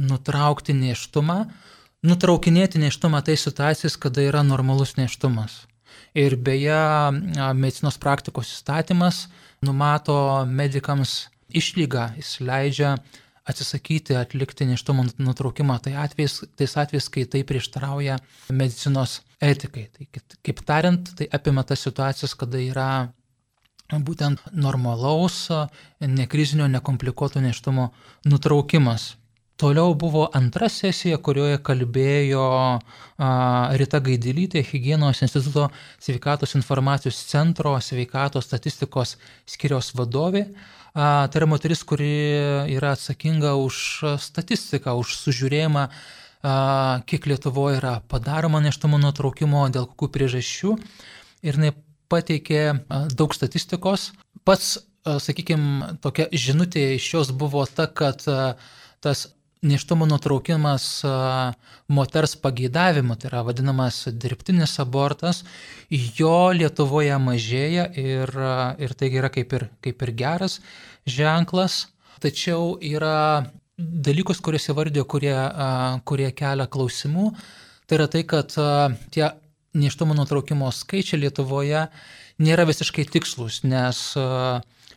nutraukti 0.00 0.74
neštumą, 0.76 1.42
nutraukinėti 2.06 2.80
neštumą 2.80 3.20
tai 3.26 3.36
situacijas, 3.36 3.98
kada 4.00 4.24
yra 4.24 4.44
normalus 4.46 4.96
neštumas. 4.96 5.64
Ir 6.16 6.38
beje, 6.40 6.78
medicinos 7.58 7.98
praktikos 8.00 8.52
įstatymas 8.54 9.26
numato 9.64 10.46
medikams 10.46 11.28
išlygą, 11.48 12.12
jis 12.18 12.38
leidžia 12.44 12.96
atsisakyti 13.48 14.16
atlikti 14.16 14.66
neštumo 14.68 15.06
nutraukimą 15.18 15.78
tai 15.84 15.94
atvejais, 15.96 16.42
tais 16.56 16.74
atvejais, 16.76 17.08
kai 17.12 17.24
tai 17.24 17.44
prieštarauja 17.48 18.18
medicinos 18.52 19.22
etikai. 19.40 19.86
Tai, 19.94 20.08
kaip 20.44 20.60
tariant, 20.68 21.08
tai 21.16 21.30
apima 21.32 21.64
tas 21.64 21.84
situacijas, 21.86 22.36
kada 22.38 22.60
yra 22.60 22.90
būtent 23.92 24.42
normalaus, 24.52 25.48
nekrizinio, 26.00 26.68
nekomplikuoto 26.68 27.40
neštumo 27.40 27.88
nutraukimas. 28.28 29.14
Toliau 29.58 29.94
buvo 29.98 30.28
antra 30.38 30.68
sesija, 30.70 31.16
kurioje 31.18 31.58
kalbėjo 31.66 32.42
Rita 33.80 33.98
Gaidilytė, 33.98 34.62
Hygienos 34.62 35.24
instituto 35.24 35.64
sveikatos 35.98 36.54
informacijos 36.54 37.18
centro 37.26 37.72
sveikatos 37.82 38.46
statistikos 38.46 39.16
skiriaus 39.50 39.90
vadovė. 39.98 40.44
Tai 40.94 41.40
yra 41.40 41.48
moteris, 41.50 41.82
kuri 41.82 42.12
yra 42.76 42.92
atsakinga 42.94 43.56
už 43.58 43.80
statistiką, 44.22 44.94
už 44.94 45.16
sužiūrėjimą, 45.24 45.88
kiek 47.10 47.26
Lietuvoje 47.26 47.80
yra 47.80 47.98
padaroma 48.06 48.62
neštumo 48.62 49.02
nutraukimo, 49.02 49.66
dėl 49.74 49.90
kokių 49.90 50.12
priežasčių. 50.14 50.78
Ir 51.42 51.58
jinai 51.58 51.74
pateikė 52.12 52.62
daug 53.14 53.34
statistikos. 53.36 54.10
Pats, 54.48 54.76
sakykime, 55.04 55.98
tokia 56.04 56.28
žinutė 56.32 56.94
iš 56.96 57.12
jos 57.14 57.32
buvo 57.36 57.64
ta, 57.66 57.88
kad 57.88 58.24
tas 59.04 59.28
neštumo 59.62 60.06
nutraukimas 60.06 61.02
moters 61.88 62.36
pageidavimu, 62.38 63.16
tai 63.18 63.30
yra 63.32 63.42
vadinamas 63.46 64.04
dirbtinis 64.12 64.76
abortas, 64.82 65.42
jo 65.90 66.50
Lietuvoje 66.54 67.16
mažėja 67.22 67.88
ir, 67.98 68.34
ir 68.78 68.94
tai 68.98 69.10
yra 69.10 69.30
kaip 69.34 69.54
ir, 69.58 69.68
kaip 69.82 70.04
ir 70.06 70.14
geras 70.18 70.60
ženklas, 71.08 71.88
tačiau 72.22 72.76
yra 72.82 73.48
dalykus, 73.78 74.42
kuriuos 74.42 74.70
įvardėjo, 74.72 75.06
kurie, 75.10 75.34
kurie 76.06 76.30
kelia 76.34 76.66
klausimų. 76.70 77.32
Tai 77.88 77.98
yra 77.98 78.08
tai, 78.10 78.24
kad 78.28 78.52
tie 79.14 79.28
neštumo 79.78 80.16
nutraukimo 80.18 80.70
skaičiai 80.74 81.22
Lietuvoje 81.24 81.86
nėra 82.42 82.66
visiškai 82.68 83.06
tikslus, 83.10 83.62
nes 83.66 84.02
e, 84.18 84.26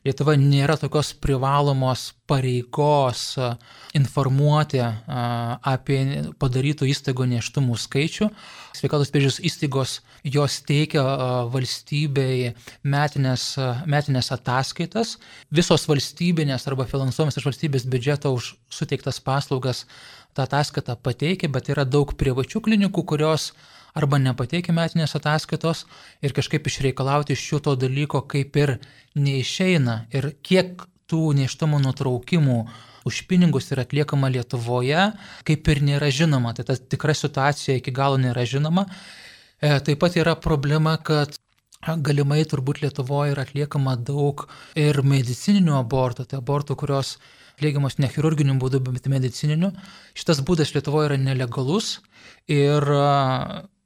Lietuva 0.02 0.34
nėra 0.34 0.80
tokios 0.82 1.12
privalomos 1.22 2.08
pareigos 2.30 3.36
e, 3.38 3.50
informuoti 3.98 4.82
e, 4.82 4.92
apie 5.74 6.00
padarytų 6.42 6.90
įstaigų 6.90 7.28
neštumų 7.36 7.78
skaičių. 7.82 8.30
Sveikatos 8.78 9.12
priežiūros 9.14 9.42
įstaigos 9.46 9.98
jos 10.24 10.60
teikia 10.66 11.02
valstybei 11.54 12.54
metinės, 12.86 13.56
metinės 13.90 14.32
ataskaitas. 14.34 15.18
Visos 15.54 15.86
valstybinės 15.90 16.66
arba 16.70 16.88
finansuojamas 16.90 17.38
iš 17.38 17.50
valstybės 17.50 17.86
biudžeto 17.90 18.34
už 18.38 18.54
suteiktas 18.74 19.22
paslaugas 19.22 19.86
tą 20.38 20.46
ataskaitą 20.46 20.96
pateikia, 20.96 21.50
bet 21.52 21.74
yra 21.74 21.86
daug 21.86 22.14
privačių 22.18 22.62
klinikų, 22.64 23.04
kurios 23.06 23.52
arba 23.98 24.20
nepateikia 24.22 24.76
metinės 24.76 25.16
ataskaitos 25.20 25.86
ir 26.24 26.36
kažkaip 26.38 26.68
išreikalauti 26.68 27.36
iš 27.36 27.48
jų 27.52 27.62
to 27.68 27.76
dalyko 27.80 28.24
kaip 28.32 28.56
ir 28.62 28.78
neišeina. 29.16 30.06
Ir 30.16 30.32
kiek 30.46 30.86
tų 31.12 31.34
neištumo 31.42 31.82
nutraukimų 31.84 32.60
už 33.06 33.26
pinigus 33.28 33.72
yra 33.74 33.84
atliekama 33.88 34.30
Lietuvoje, 34.32 35.12
kaip 35.48 35.70
ir 35.74 35.82
nėra 35.84 36.12
žinoma. 36.14 36.54
Tai 36.56 36.68
ta 36.70 36.78
tikra 36.78 37.16
situacija 37.18 37.80
iki 37.80 37.94
galo 37.96 38.20
nėra 38.22 38.46
žinoma. 38.48 38.86
E, 39.62 39.74
taip 39.82 40.00
pat 40.02 40.18
yra 40.22 40.38
problema, 40.40 40.96
kad 41.02 41.36
galimai 41.82 42.44
turbūt 42.46 42.84
Lietuvoje 42.84 43.34
yra 43.34 43.46
atliekama 43.48 43.98
daug 43.98 44.46
ir 44.78 45.02
medicininių 45.02 45.80
abortų, 45.80 46.28
tai 46.30 46.40
abortų, 46.40 46.78
kurios 46.78 47.18
atliekamos 47.58 47.98
ne 48.02 48.10
chirurginiu 48.10 48.56
būdu, 48.62 48.82
bet 48.86 49.10
medicininiu. 49.10 49.74
Šitas 50.18 50.42
būdas 50.46 50.74
Lietuvoje 50.76 51.12
yra 51.12 51.20
nelegalus 51.22 52.00
ir 52.50 52.86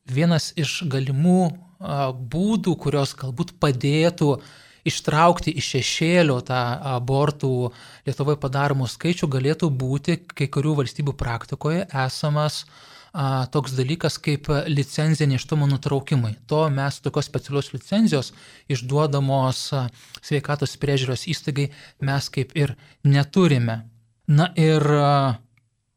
vienas 0.06 0.52
iš 0.58 0.84
galimų 0.90 1.40
būdų, 1.80 2.76
kurios 2.80 3.14
galbūt 3.18 3.56
padėtų 3.60 4.38
ištraukti 4.86 5.52
iš 5.58 5.76
šešėlio 5.76 6.40
tą 6.46 6.62
abortų 6.96 7.72
Lietuvoje 8.06 8.38
padaromų 8.42 8.88
skaičių, 8.90 9.30
galėtų 9.34 9.70
būti 9.74 10.20
kai 10.30 10.48
kurių 10.48 10.76
valstybių 10.82 11.16
praktikoje 11.18 11.88
esamas 11.90 12.66
a, 13.12 13.48
toks 13.50 13.74
dalykas 13.74 14.20
kaip 14.22 14.48
licenzija 14.70 15.28
neštumo 15.28 15.66
nutraukimui. 15.72 16.36
To 16.48 16.68
mes 16.70 17.02
tokios 17.02 17.26
specialios 17.26 17.72
licenzijos 17.74 18.32
išduodamos 18.70 19.66
a, 19.74 19.88
sveikatos 20.22 20.78
priežiūros 20.78 21.26
įstaigai 21.34 21.72
mes 22.06 22.30
kaip 22.30 22.54
ir 22.56 22.76
neturime. 23.04 23.82
Na 24.30 24.52
ir 24.54 24.86
a, 24.86 25.40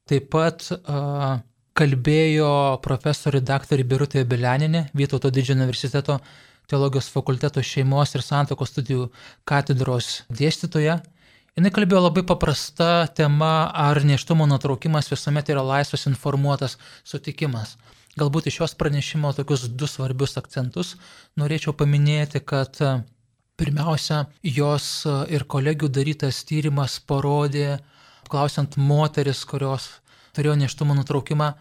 taip 0.09 0.33
pat 0.33 0.65
a, 0.73 1.43
kalbėjo 1.79 2.79
profesorė 2.83 3.41
daktarė 3.45 3.85
Birutė 3.87 4.25
Belianinė, 4.27 4.89
Vytauto 4.99 5.31
didžiojo 5.31 5.61
universiteto 5.61 6.19
teologijos 6.69 7.11
fakulteto 7.13 7.63
šeimos 7.65 8.15
ir 8.17 8.25
santokos 8.25 8.73
studijų 8.73 9.09
katedros 9.49 10.25
dėstytoja. 10.41 10.99
Jis 11.59 11.75
kalbėjo 11.75 12.05
labai 12.05 12.25
paprasta 12.27 13.07
tema, 13.19 13.71
ar 13.75 13.99
neštumo 14.07 14.47
nutraukimas 14.51 15.11
visuomet 15.11 15.51
yra 15.55 15.63
laisvas 15.67 16.07
informuotas 16.11 16.77
sutikimas. 17.05 17.77
galbūt 18.19 18.49
iš 18.51 18.57
šios 18.59 18.75
pranešimo 18.75 19.31
tokius 19.33 19.69
du 19.69 19.87
svarbius 19.87 20.37
akcentus 20.39 20.97
norėčiau 21.39 21.73
paminėti, 21.73 22.41
kad 22.43 22.75
pirmiausia, 23.57 24.27
jos 24.43 25.07
ir 25.31 25.45
kolegių 25.45 25.89
darytas 25.89 26.43
tyrimas 26.45 26.99
parodė, 26.99 27.79
klausiant 28.29 28.77
moteris, 28.77 29.45
kurios 29.45 30.01
turėjo 30.39 30.55
neštumo 30.63 30.95
nutraukimą, 30.95 31.53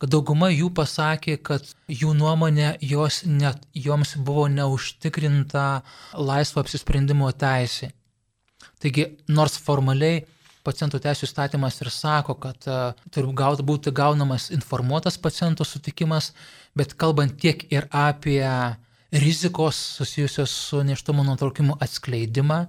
kad 0.00 0.12
dauguma 0.14 0.48
jų 0.48 0.70
pasakė, 0.72 1.36
kad 1.44 1.66
jų 1.90 2.14
nuomonė 2.16 2.76
jos 2.80 3.24
net, 3.28 3.66
joms 3.76 4.14
buvo 4.16 4.46
neužtikrinta 4.48 5.82
laisvo 6.16 6.62
apsisprendimo 6.62 7.28
teisė. 7.36 7.90
Taigi, 8.80 9.10
nors 9.28 9.58
formaliai 9.60 10.22
pacientų 10.64 11.00
teisų 11.04 11.26
įstatymas 11.28 11.80
ir 11.82 11.90
sako, 11.92 12.36
kad 12.40 12.68
uh, 12.68 12.96
turi 13.12 13.32
gauti, 13.36 13.64
būti 13.66 13.92
gaunamas 13.96 14.48
informuotas 14.54 15.18
paciento 15.20 15.66
sutikimas, 15.68 16.32
bet 16.76 16.94
kalbant 17.00 17.36
tiek 17.40 17.66
ir 17.72 17.88
apie 17.92 18.44
rizikos 19.10 19.76
susijusios 19.98 20.52
su 20.68 20.82
neštumo 20.86 21.24
nutraukimu 21.26 21.76
atskleidimą, 21.82 22.64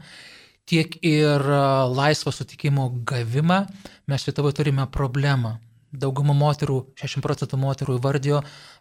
tiek 0.69 0.95
ir 1.05 1.41
uh, 1.41 1.89
laisvo 1.91 2.31
sutikimo 2.31 2.89
gavimą, 3.07 3.65
mes 4.07 4.27
Lietuvoje 4.27 4.59
turime 4.59 4.87
problemą. 4.91 5.57
Dauguma 5.91 6.31
moterų, 6.31 6.77
60 6.95 7.19
procentų 7.25 7.57
moterų 7.59 7.97
įvardijo, 7.97 8.37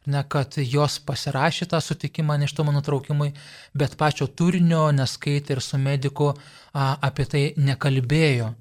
ne, 0.07 0.21
kad 0.31 0.55
jos 0.63 1.01
pasirašė 1.03 1.67
tą 1.73 1.81
sutikimą 1.83 2.37
neštumo 2.39 2.71
nutraukimui, 2.77 3.33
bet 3.75 3.97
pačio 3.99 4.29
turinio 4.31 4.85
neskaitė 4.95 5.57
ir 5.57 5.63
su 5.65 5.81
mediku 5.83 6.29
a, 6.31 6.93
apie 7.03 7.27
tai 7.27 7.43
nekalbėjo. 7.59 8.53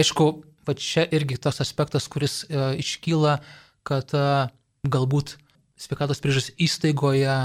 Aišku, 0.00 0.30
va 0.64 0.76
čia 0.80 1.04
irgi 1.12 1.36
tas 1.44 1.60
aspektas, 1.60 2.08
kuris 2.08 2.40
a, 2.46 2.70
e, 2.72 2.80
iškyla, 2.80 3.36
kad 3.84 4.16
a, 4.16 4.48
galbūt 4.88 5.36
sveikatos 5.76 6.24
priežas 6.24 6.48
įstaigoje 6.56 7.36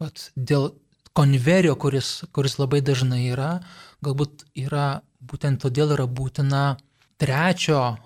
vat, 0.00 0.28
dėl 0.36 0.70
konverio, 1.16 1.74
kuris, 1.80 2.24
kuris 2.36 2.58
labai 2.60 2.82
dažnai 2.84 3.22
yra, 3.30 3.56
galbūt 4.04 4.44
yra 4.60 5.00
būtent 5.24 5.62
todėl 5.64 5.94
yra 5.96 6.06
būtina 6.06 6.76
trečio 7.20 7.96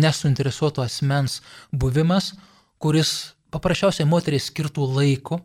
nesuinteresuoto 0.00 0.82
asmens 0.82 1.40
buvimas, 1.72 2.32
kuris 2.80 3.34
paprasčiausiai 3.52 4.08
moteriai 4.08 4.40
skirtų 4.40 4.86
laiko, 4.96 5.40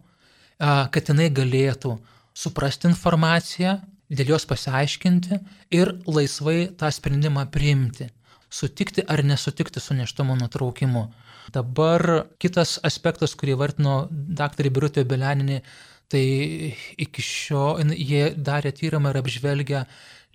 kad 0.59 1.11
jinai 1.11 1.27
galėtų 1.35 1.97
suprasti 2.35 2.87
informaciją, 2.87 3.79
dėl 4.09 4.35
jos 4.35 4.45
pasiaiškinti 4.47 5.39
ir 5.75 5.91
laisvai 6.07 6.69
tą 6.79 6.91
sprendimą 6.93 7.47
priimti, 7.51 8.07
sutikti 8.49 9.03
ar 9.09 9.23
nesutikti 9.25 9.81
su 9.83 9.97
neštumo 9.97 10.37
nutraukimu. 10.39 11.09
Dabar 11.53 12.25
kitas 12.41 12.77
aspektas, 12.87 13.35
kurį 13.37 13.57
vartino 13.59 13.97
dr. 14.09 14.69
Birutė 14.73 15.03
Beleninė, 15.05 15.61
tai 16.11 16.75
iki 17.01 17.23
šio 17.25 17.77
jie 17.93 18.29
darė 18.37 18.71
tyrimą 18.75 19.13
ir 19.13 19.21
apžvelgia 19.23 19.85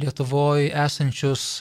Lietuvoje 0.01 0.71
esančius 0.73 1.61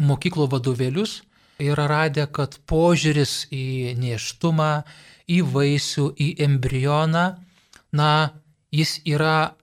mokyklų 0.00 0.46
vadovėlius 0.54 1.18
yra 1.60 1.88
radę, 1.90 2.26
kad 2.30 2.56
požiūris 2.70 3.48
į 3.52 3.94
neštumą, 3.98 4.84
į 5.28 5.42
vaisių, 5.52 6.06
į 6.16 6.28
embrioną, 6.46 7.24
na, 7.92 8.10
jis 8.72 8.98
yra 9.04 9.54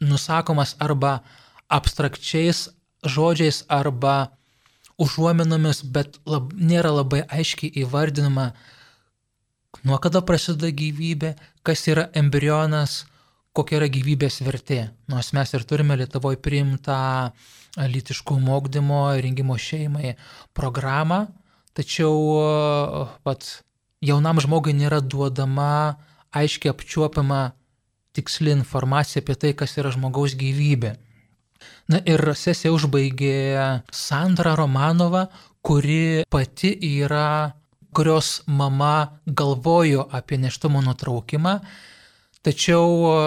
nusakomas 0.00 0.74
arba 0.82 1.20
abstrakčiais 1.68 2.68
žodžiais 3.04 3.64
arba 3.68 4.34
užuominomis, 5.00 5.82
bet 5.84 6.18
lab, 6.26 6.52
nėra 6.54 6.92
labai 6.94 7.24
aiškiai 7.28 7.72
įvardinama, 7.84 8.52
nuo 9.84 9.98
kada 10.02 10.22
prasideda 10.24 10.70
gyvybė, 10.74 11.34
kas 11.66 11.84
yra 11.90 12.08
embrionas, 12.16 13.04
kokia 13.54 13.78
yra 13.78 13.90
gyvybės 13.92 14.40
vertė. 14.44 14.80
Nors 15.10 15.32
mes 15.36 15.54
ir 15.54 15.66
turime 15.68 15.96
Lietuvoje 16.00 16.40
priimtą 16.42 17.30
lytiškų 17.78 18.38
mokdymo, 18.42 19.04
rengimo 19.22 19.56
šeimai 19.58 20.14
programą, 20.56 21.26
tačiau 21.74 23.14
pat 23.26 23.46
jaunam 24.04 24.40
žmogui 24.42 24.74
nėra 24.76 25.00
duodama 25.02 25.96
aiškiai 26.34 26.72
apčiuopiama 26.74 27.40
tiksli 28.14 28.54
informacija 28.54 29.22
apie 29.22 29.34
tai, 29.38 29.52
kas 29.58 29.74
yra 29.78 29.90
žmogaus 29.94 30.36
gyvybė. 30.38 30.94
Na 31.90 32.00
ir 32.08 32.20
sesiją 32.38 32.74
užbaigė 32.76 33.82
Sandra 33.92 34.54
Romanova, 34.58 35.26
kuri 35.64 36.24
pati 36.30 36.72
yra, 37.00 37.54
kurios 37.96 38.36
mama 38.46 38.94
galvojo 39.26 40.08
apie 40.12 40.38
neštumo 40.42 40.82
nutraukimą 40.84 41.58
Tačiau 42.44 42.88
e, 43.08 43.20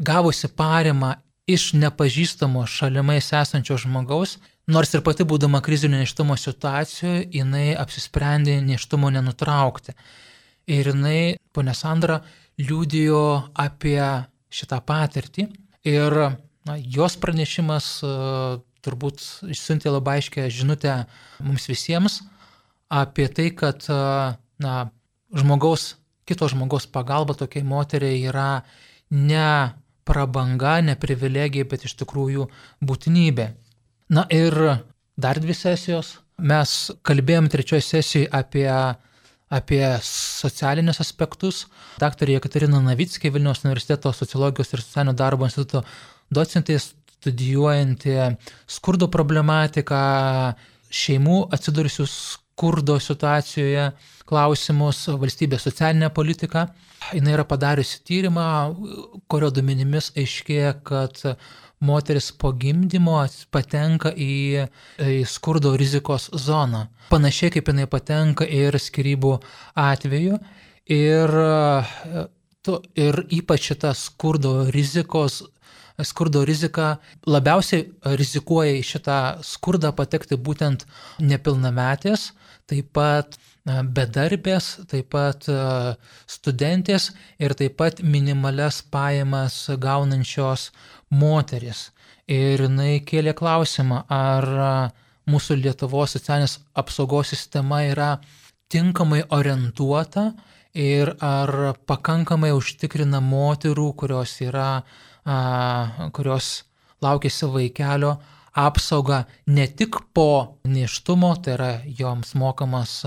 gavusi 0.00 0.48
parimą 0.56 1.12
iš 1.50 1.74
nepažįstamo 1.76 2.62
šalimais 2.64 3.28
esančio 3.36 3.76
žmogaus, 3.82 4.38
nors 4.70 4.94
ir 4.96 5.02
pati 5.04 5.26
būdama 5.28 5.60
krizinio 5.66 6.00
neštumo 6.00 6.38
situacijoje, 6.40 7.26
jinai 7.36 7.74
apsisprendė 7.76 8.56
neštumo 8.64 9.10
nenutraukti. 9.12 9.92
Ir 10.72 10.92
jinai, 10.92 11.20
ponė 11.52 11.74
Sandra, 11.76 12.20
liūdėjo 12.62 13.24
apie 13.60 14.00
šitą 14.54 14.78
patirtį. 14.88 15.48
Ir 15.90 16.16
na, 16.68 16.76
jos 16.78 17.16
pranešimas 17.20 17.92
uh, 18.06 18.60
turbūt 18.84 19.24
išsiuntė 19.52 19.92
labai 19.92 20.20
aiškę 20.20 20.46
žinutę 20.54 21.02
mums 21.44 21.66
visiems 21.68 22.20
apie 22.90 23.28
tai, 23.30 23.50
kad 23.56 23.86
na, 24.60 24.74
žmogaus 25.30 25.94
kito 26.30 26.46
žmogaus 26.50 26.86
pagalba 26.86 27.34
tokiai 27.34 27.66
moteriai 27.66 28.22
yra 28.30 28.62
ne 29.10 29.74
prabanga, 30.06 30.78
ne 30.86 30.94
privilegija, 30.98 31.66
bet 31.70 31.86
iš 31.88 31.96
tikrųjų 32.02 32.46
būtinybė. 32.86 33.46
Na 34.14 34.26
ir 34.34 34.56
dar 35.20 35.40
dvi 35.42 35.54
sesijos. 35.54 36.18
Mes 36.40 36.70
kalbėjom 37.06 37.50
trečioje 37.52 37.84
sesijoje 37.84 38.30
apie, 38.34 38.66
apie 39.52 39.82
socialinius 40.06 41.02
aspektus. 41.02 41.66
Daktarė 42.00 42.38
Jekaterina 42.38 42.80
Navickė, 42.84 43.32
Vilniaus 43.34 43.64
universiteto 43.66 44.14
sociologijos 44.16 44.72
ir 44.72 44.84
socialinio 44.86 45.16
darbo 45.18 45.46
instituto 45.50 45.84
docentė, 46.32 46.78
studijuojanti 46.80 48.14
skurdo 48.70 49.10
problematiką, 49.12 50.00
šeimų 50.90 51.42
atsidūrusių 51.54 52.06
skurdo 52.60 52.98
situacijoje, 53.00 53.86
klausimus, 54.28 55.06
valstybės 55.08 55.64
socialinę 55.64 56.10
politiką. 56.12 56.66
Jis 57.16 57.28
yra 57.32 57.46
padariusi 57.48 58.02
tyrimą, 58.04 58.44
kurio 59.32 59.48
duomenimis 59.48 60.10
aiškėja, 60.20 60.74
kad 60.84 61.22
moteris 61.80 62.28
po 62.36 62.50
gimdymo 62.52 63.22
patenka 63.50 64.12
į, 64.12 64.66
į 65.00 65.22
skurdo 65.24 65.72
rizikos 65.80 66.28
zoną. 66.36 66.90
Panašiai 67.08 67.54
kaip 67.54 67.70
jinai 67.72 67.86
patenka 67.88 68.44
ir 68.44 68.76
skirybų 68.76 69.38
atveju. 69.80 70.36
Ir, 70.90 71.32
ir 73.00 73.22
ypač 73.40 73.70
šita 73.70 73.94
skurdo 73.96 74.66
rizikos 74.68 75.40
skurdo 76.04 76.44
rizika 76.48 76.98
labiausiai 77.28 78.16
rizikuoja 78.20 78.76
į 78.78 78.84
šitą 78.86 79.16
skurdą 79.44 79.90
patekti 79.96 80.38
būtent 80.40 80.86
nepilnametės, 81.20 82.30
taip 82.70 82.92
pat 82.96 83.36
bedarbės, 83.66 84.70
taip 84.88 85.10
pat 85.12 85.46
studentės 86.30 87.10
ir 87.38 87.54
taip 87.58 87.76
pat 87.82 88.00
minimales 88.02 88.80
pajamas 88.82 89.66
gaunančios 89.78 90.70
moteris. 91.10 91.90
Ir 92.30 92.62
jinai 92.62 93.00
kėlė 93.02 93.34
klausimą, 93.34 94.04
ar 94.06 94.46
mūsų 95.30 95.58
Lietuvos 95.60 96.14
socialinės 96.16 96.58
apsaugos 96.78 97.34
sistema 97.34 97.82
yra 97.88 98.14
tinkamai 98.70 99.24
orientuota 99.34 100.30
ir 100.74 101.10
ar 101.20 101.74
pakankamai 101.90 102.52
užtikrina 102.54 103.20
moterų, 103.20 103.88
kurios 103.98 104.36
yra, 104.46 104.82
kurios 106.14 106.50
laukėsi 107.02 107.48
vaikelio, 107.50 108.14
apsaugą 108.52 109.24
ne 109.46 109.66
tik 109.66 109.96
po 110.14 110.58
neštumo, 110.64 111.34
tai 111.42 111.54
yra 111.54 111.70
joms 111.98 112.34
mokamas 112.34 112.98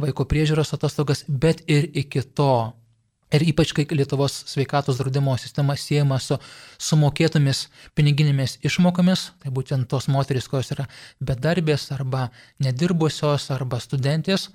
vaiko 0.00 0.26
priežiūros 0.28 0.74
atostogas, 0.76 1.24
bet 1.28 1.64
ir 1.66 1.88
iki 1.92 2.22
to. 2.22 2.72
Ir 3.32 3.40
ypač, 3.48 3.70
kai 3.72 3.86
Lietuvos 3.88 4.34
sveikatos 4.50 4.98
draudimo 5.00 5.32
sistema 5.40 5.72
siejama 5.72 6.18
su 6.20 6.36
sumokėtomis 6.76 7.62
piniginėmis 7.96 8.58
išmokomis, 8.60 9.30
tai 9.40 9.52
būtent 9.56 9.88
tos 9.88 10.10
moteris, 10.12 10.50
kurios 10.52 10.74
yra 10.74 10.84
bedarbės 11.16 11.88
arba 11.96 12.26
nedirbusios 12.60 13.48
arba 13.54 13.80
studentės, 13.80 14.50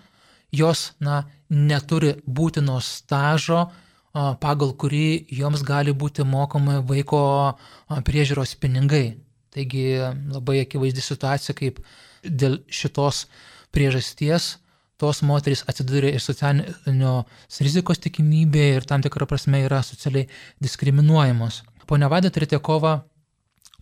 jos 0.53 0.91
na, 1.01 1.23
neturi 1.49 2.19
būtino 2.27 2.77
stažo, 2.85 3.65
pagal 4.13 4.75
kurį 4.77 5.25
joms 5.33 5.65
gali 5.65 5.93
būti 5.93 6.25
mokama 6.25 6.83
vaiko 6.85 7.57
priežiūros 7.89 8.53
pinigai. 8.61 9.17
Taigi 9.57 9.87
labai 10.29 10.61
akivaizdi 10.61 11.01
situacija, 11.01 11.55
kaip 11.57 11.81
dėl 12.23 12.59
šitos 12.69 13.25
priežasties 13.73 14.55
tos 15.01 15.21
moterys 15.25 15.63
atsiduria 15.69 16.13
ir 16.13 16.23
socialinios 16.23 17.59
rizikos 17.61 18.01
tikimybė 18.01 18.63
ir 18.77 18.87
tam 18.89 19.03
tikrą 19.05 19.27
prasme 19.29 19.61
yra 19.65 19.83
socialiai 19.85 20.29
diskriminuojamos. 20.63 21.61
Pone 21.89 22.09
Vaida 22.09 22.33
Tretiekova 22.33 22.97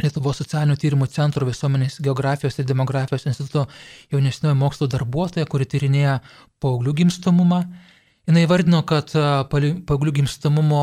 Lietuvos 0.03 0.41
socialinių 0.41 0.75
tyrimų 0.75 1.05
centro 1.07 1.45
visuomenės 1.47 2.01
geografijos 2.03 2.57
ir 2.59 2.65
demografijos 2.67 3.23
instituto 3.29 3.61
jaunesniojo 4.11 4.57
mokslo 4.59 4.89
darbuotoja, 4.91 5.47
kuri 5.47 5.67
tyrinėja 5.71 6.17
paauglių 6.59 6.93
gimstamumą. 6.99 7.61
Jis 8.25 8.47
vardino, 8.49 8.79
kad 8.89 9.11
paauglių 9.85 10.11
gimstamumo 10.17 10.79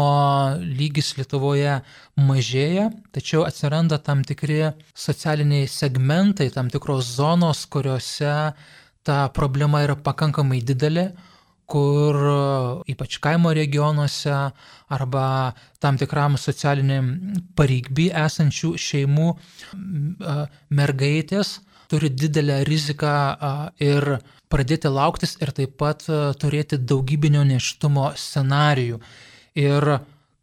lygis 0.63 1.09
Lietuvoje 1.17 1.81
mažėja, 2.15 2.85
tačiau 3.11 3.43
atsiranda 3.43 3.99
tam 3.99 4.23
tikri 4.23 4.61
socialiniai 4.95 5.67
segmentai, 5.67 6.53
tam 6.55 6.71
tikros 6.71 7.09
zonos, 7.17 7.65
kuriuose 7.67 8.55
ta 9.03 9.17
problema 9.35 9.83
yra 9.83 9.97
pakankamai 9.99 10.61
didelė, 10.63 11.09
kur 11.67 12.21
ypač 12.87 13.19
kaimo 13.19 13.51
regionuose 13.59 14.39
arba 14.95 15.27
tam 15.83 15.99
tikram 15.99 16.39
socialiniam 16.39 17.11
pareigby 17.59 18.07
esančių 18.23 18.77
šeimų 18.87 19.29
mergaitės 20.71 21.57
turi 21.93 22.09
didelę 22.09 22.63
riziką 22.65 23.13
ir 23.85 24.07
pradėti 24.53 24.89
lauktis 24.89 25.37
ir 25.45 25.53
taip 25.53 25.77
pat 25.81 26.07
turėti 26.41 26.81
daugybinio 26.81 27.45
neštumo 27.45 28.11
scenarijų. 28.17 29.01
Ir 29.61 29.89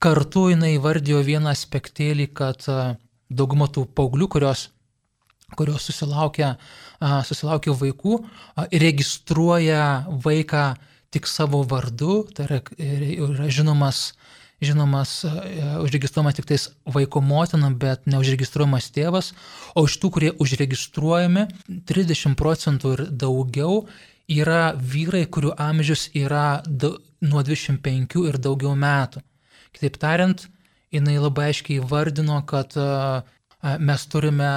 kartu 0.01 0.49
jinai 0.51 0.75
įvardijo 0.77 1.23
vieną 1.25 1.49
aspektėlį, 1.55 2.29
kad 2.37 2.67
dauguma 3.29 3.65
tų 3.73 3.87
paauglių, 3.97 4.27
kurios, 4.35 4.67
kurios 5.57 5.89
susilaukia, 5.89 6.53
susilaukia 7.25 7.73
vaikų, 7.81 8.19
registruoja 8.85 9.83
vaiką 10.25 10.65
tik 11.09 11.25
savo 11.29 11.63
vardu, 11.65 12.23
tai 12.37 12.45
yra, 12.45 12.61
yra 12.77 13.49
žinomas, 13.49 14.11
žinomas, 14.61 15.23
e, 15.23 15.31
užregistruojamas 15.83 16.37
tik 16.37 16.47
tais 16.49 16.67
vaiko 16.85 17.21
motina, 17.23 17.71
bet 17.71 18.07
neužregistruojamas 18.11 18.91
tėvas, 18.95 19.31
o 19.75 19.85
iš 19.87 19.97
tų, 20.01 20.11
kurie 20.17 20.31
užregistruojami, 20.35 21.47
30 21.89 22.37
procentų 22.39 22.93
ir 22.97 23.05
daugiau 23.09 23.85
yra 24.29 24.73
vyrai, 24.75 25.25
kurių 25.25 25.55
amžius 25.57 26.09
yra 26.13 26.61
nuo 26.67 27.43
25 27.43 28.27
ir 28.29 28.39
daugiau 28.41 28.75
metų. 28.77 29.23
Kitaip 29.75 29.99
tariant, 30.01 30.47
jinai 30.93 31.17
labai 31.21 31.51
aiškiai 31.51 31.81
vardino, 31.85 32.41
kad 32.47 32.75
mes 33.61 34.05
turime 34.07 34.49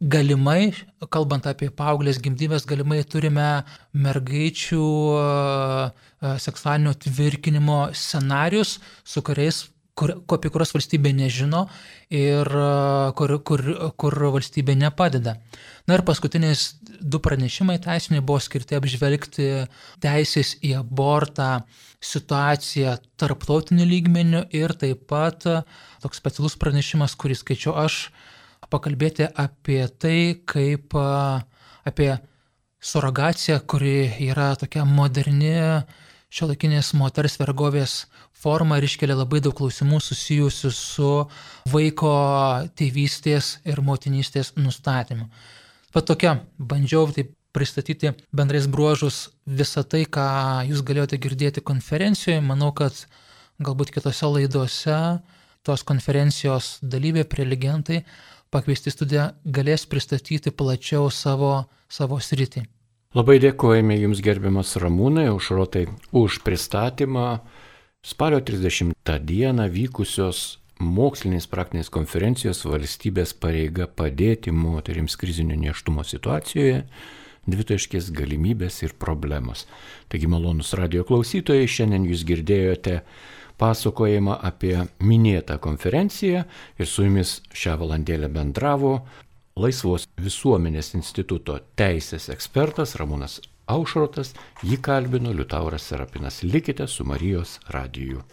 galimai, 0.00 0.72
kalbant 1.08 1.46
apie 1.48 1.70
paauglės 1.72 2.20
gimdybės, 2.20 2.66
galimai 2.68 3.00
turime 3.08 3.64
mergaičių 3.96 4.86
seksualinio 6.44 6.92
tvirkinimo 7.00 7.80
scenarius, 7.96 8.78
su 9.04 9.22
kuriais 9.24 9.64
kur, 9.96 10.14
apie 10.36 10.52
kurios 10.52 10.74
valstybė 10.76 11.14
nežino 11.16 11.66
ir 12.12 12.50
kur, 13.16 13.36
kur, 13.46 13.64
kur 13.96 14.18
valstybė 14.36 14.76
nepadeda. 14.84 15.38
Na 15.88 15.96
ir 15.96 16.04
paskutiniais 16.06 16.74
du 17.00 17.20
pranešimai 17.22 17.78
teisiniai 17.82 18.24
buvo 18.24 18.40
skirti 18.42 18.76
apžvelgti 18.76 19.48
teisės 20.02 20.56
į 20.64 20.74
abortą 20.80 21.62
situaciją 22.00 22.96
tarptautiniu 23.20 23.86
lygmeniu 23.88 24.44
ir 24.56 24.74
taip 24.80 25.06
pat 25.10 25.46
toks 26.02 26.20
specialus 26.20 26.56
pranešimas, 26.60 27.16
kurį 27.16 27.38
skaičiau 27.40 27.76
aš, 27.80 28.08
pakalbėti 28.70 29.26
apie 29.34 29.82
tai, 29.98 30.18
kaip 30.46 30.94
apie 30.94 32.12
surrogaciją, 32.80 33.60
kuri 33.68 34.08
yra 34.30 34.54
tokia 34.60 34.86
moderni 34.88 35.56
šiuolaikinės 36.30 36.92
moters 36.94 37.36
vergovės 37.40 38.04
forma 38.40 38.78
ir 38.78 38.86
iškelia 38.86 39.18
labai 39.18 39.42
daug 39.44 39.56
klausimų 39.58 39.98
susijusių 40.04 40.70
su 40.72 41.10
vaiko 41.72 42.12
tėvystės 42.78 43.56
ir 43.68 43.82
motinystės 43.84 44.54
nustatymu. 44.56 45.26
Pat 45.90 46.06
tokia, 46.06 46.36
bandžiau 46.58 47.08
taip 47.10 47.32
pristatyti 47.52 48.12
bendrais 48.30 48.68
bruožus 48.70 49.30
visą 49.46 49.82
tai, 49.82 50.04
ką 50.06 50.26
jūs 50.68 50.84
galėjote 50.86 51.18
girdėti 51.18 51.64
konferencijoje. 51.66 52.38
Manau, 52.46 52.70
kad 52.70 52.94
galbūt 53.58 53.90
kitose 53.94 54.28
laidose 54.30 54.98
tos 55.66 55.82
konferencijos 55.84 56.78
dalyviai, 56.82 57.26
prelegentai 57.26 58.04
pakviesti 58.54 58.92
studiją 58.94 59.30
galės 59.44 59.86
pristatyti 59.90 60.54
plačiau 60.54 61.10
savo, 61.10 61.66
savo 61.90 62.20
sritį. 62.22 62.64
Labai 63.18 63.40
dėkojame 63.42 63.96
Jums 63.98 64.22
gerbiamas 64.22 64.76
Ramūnai 64.78 65.26
Aušrotai 65.32 65.88
už 66.14 66.40
pristatymą 66.46 67.40
spalio 68.06 68.38
30 68.38 68.94
dieną 69.26 69.66
vykusios 69.74 70.59
mokslinės 70.80 71.46
praktinės 71.50 71.90
konferencijos 71.92 72.64
valstybės 72.64 73.34
pareiga 73.36 73.86
padėti 73.86 74.52
moterims 74.52 75.16
krizinio 75.20 75.58
neštumo 75.60 76.04
situacijoje, 76.08 76.84
dvitaškės 77.50 78.10
galimybės 78.16 78.82
ir 78.84 78.96
problemos. 78.98 79.66
Taigi 80.08 80.30
malonus 80.30 80.72
radio 80.78 81.04
klausytojai, 81.08 81.68
šiandien 81.68 82.08
jūs 82.08 82.24
girdėjote 82.28 83.00
pasakojimą 83.60 84.38
apie 84.50 84.76
minėtą 85.04 85.58
konferenciją 85.60 86.44
ir 86.80 86.88
su 86.88 87.04
jumis 87.04 87.40
šią 87.52 87.76
valandėlę 87.82 88.32
bendravo 88.32 89.00
Laisvos 89.60 90.06
visuomenės 90.16 90.94
instituto 90.96 91.58
teisės 91.76 92.30
ekspertas 92.32 92.94
Ramūnas 92.96 93.40
Aušrotas, 93.70 94.32
jį 94.64 94.80
kalbino 94.82 95.34
Liutauras 95.36 95.90
Serapinas. 95.90 96.40
Likite 96.46 96.86
su 96.88 97.04
Marijos 97.04 97.58
radiju. 97.74 98.24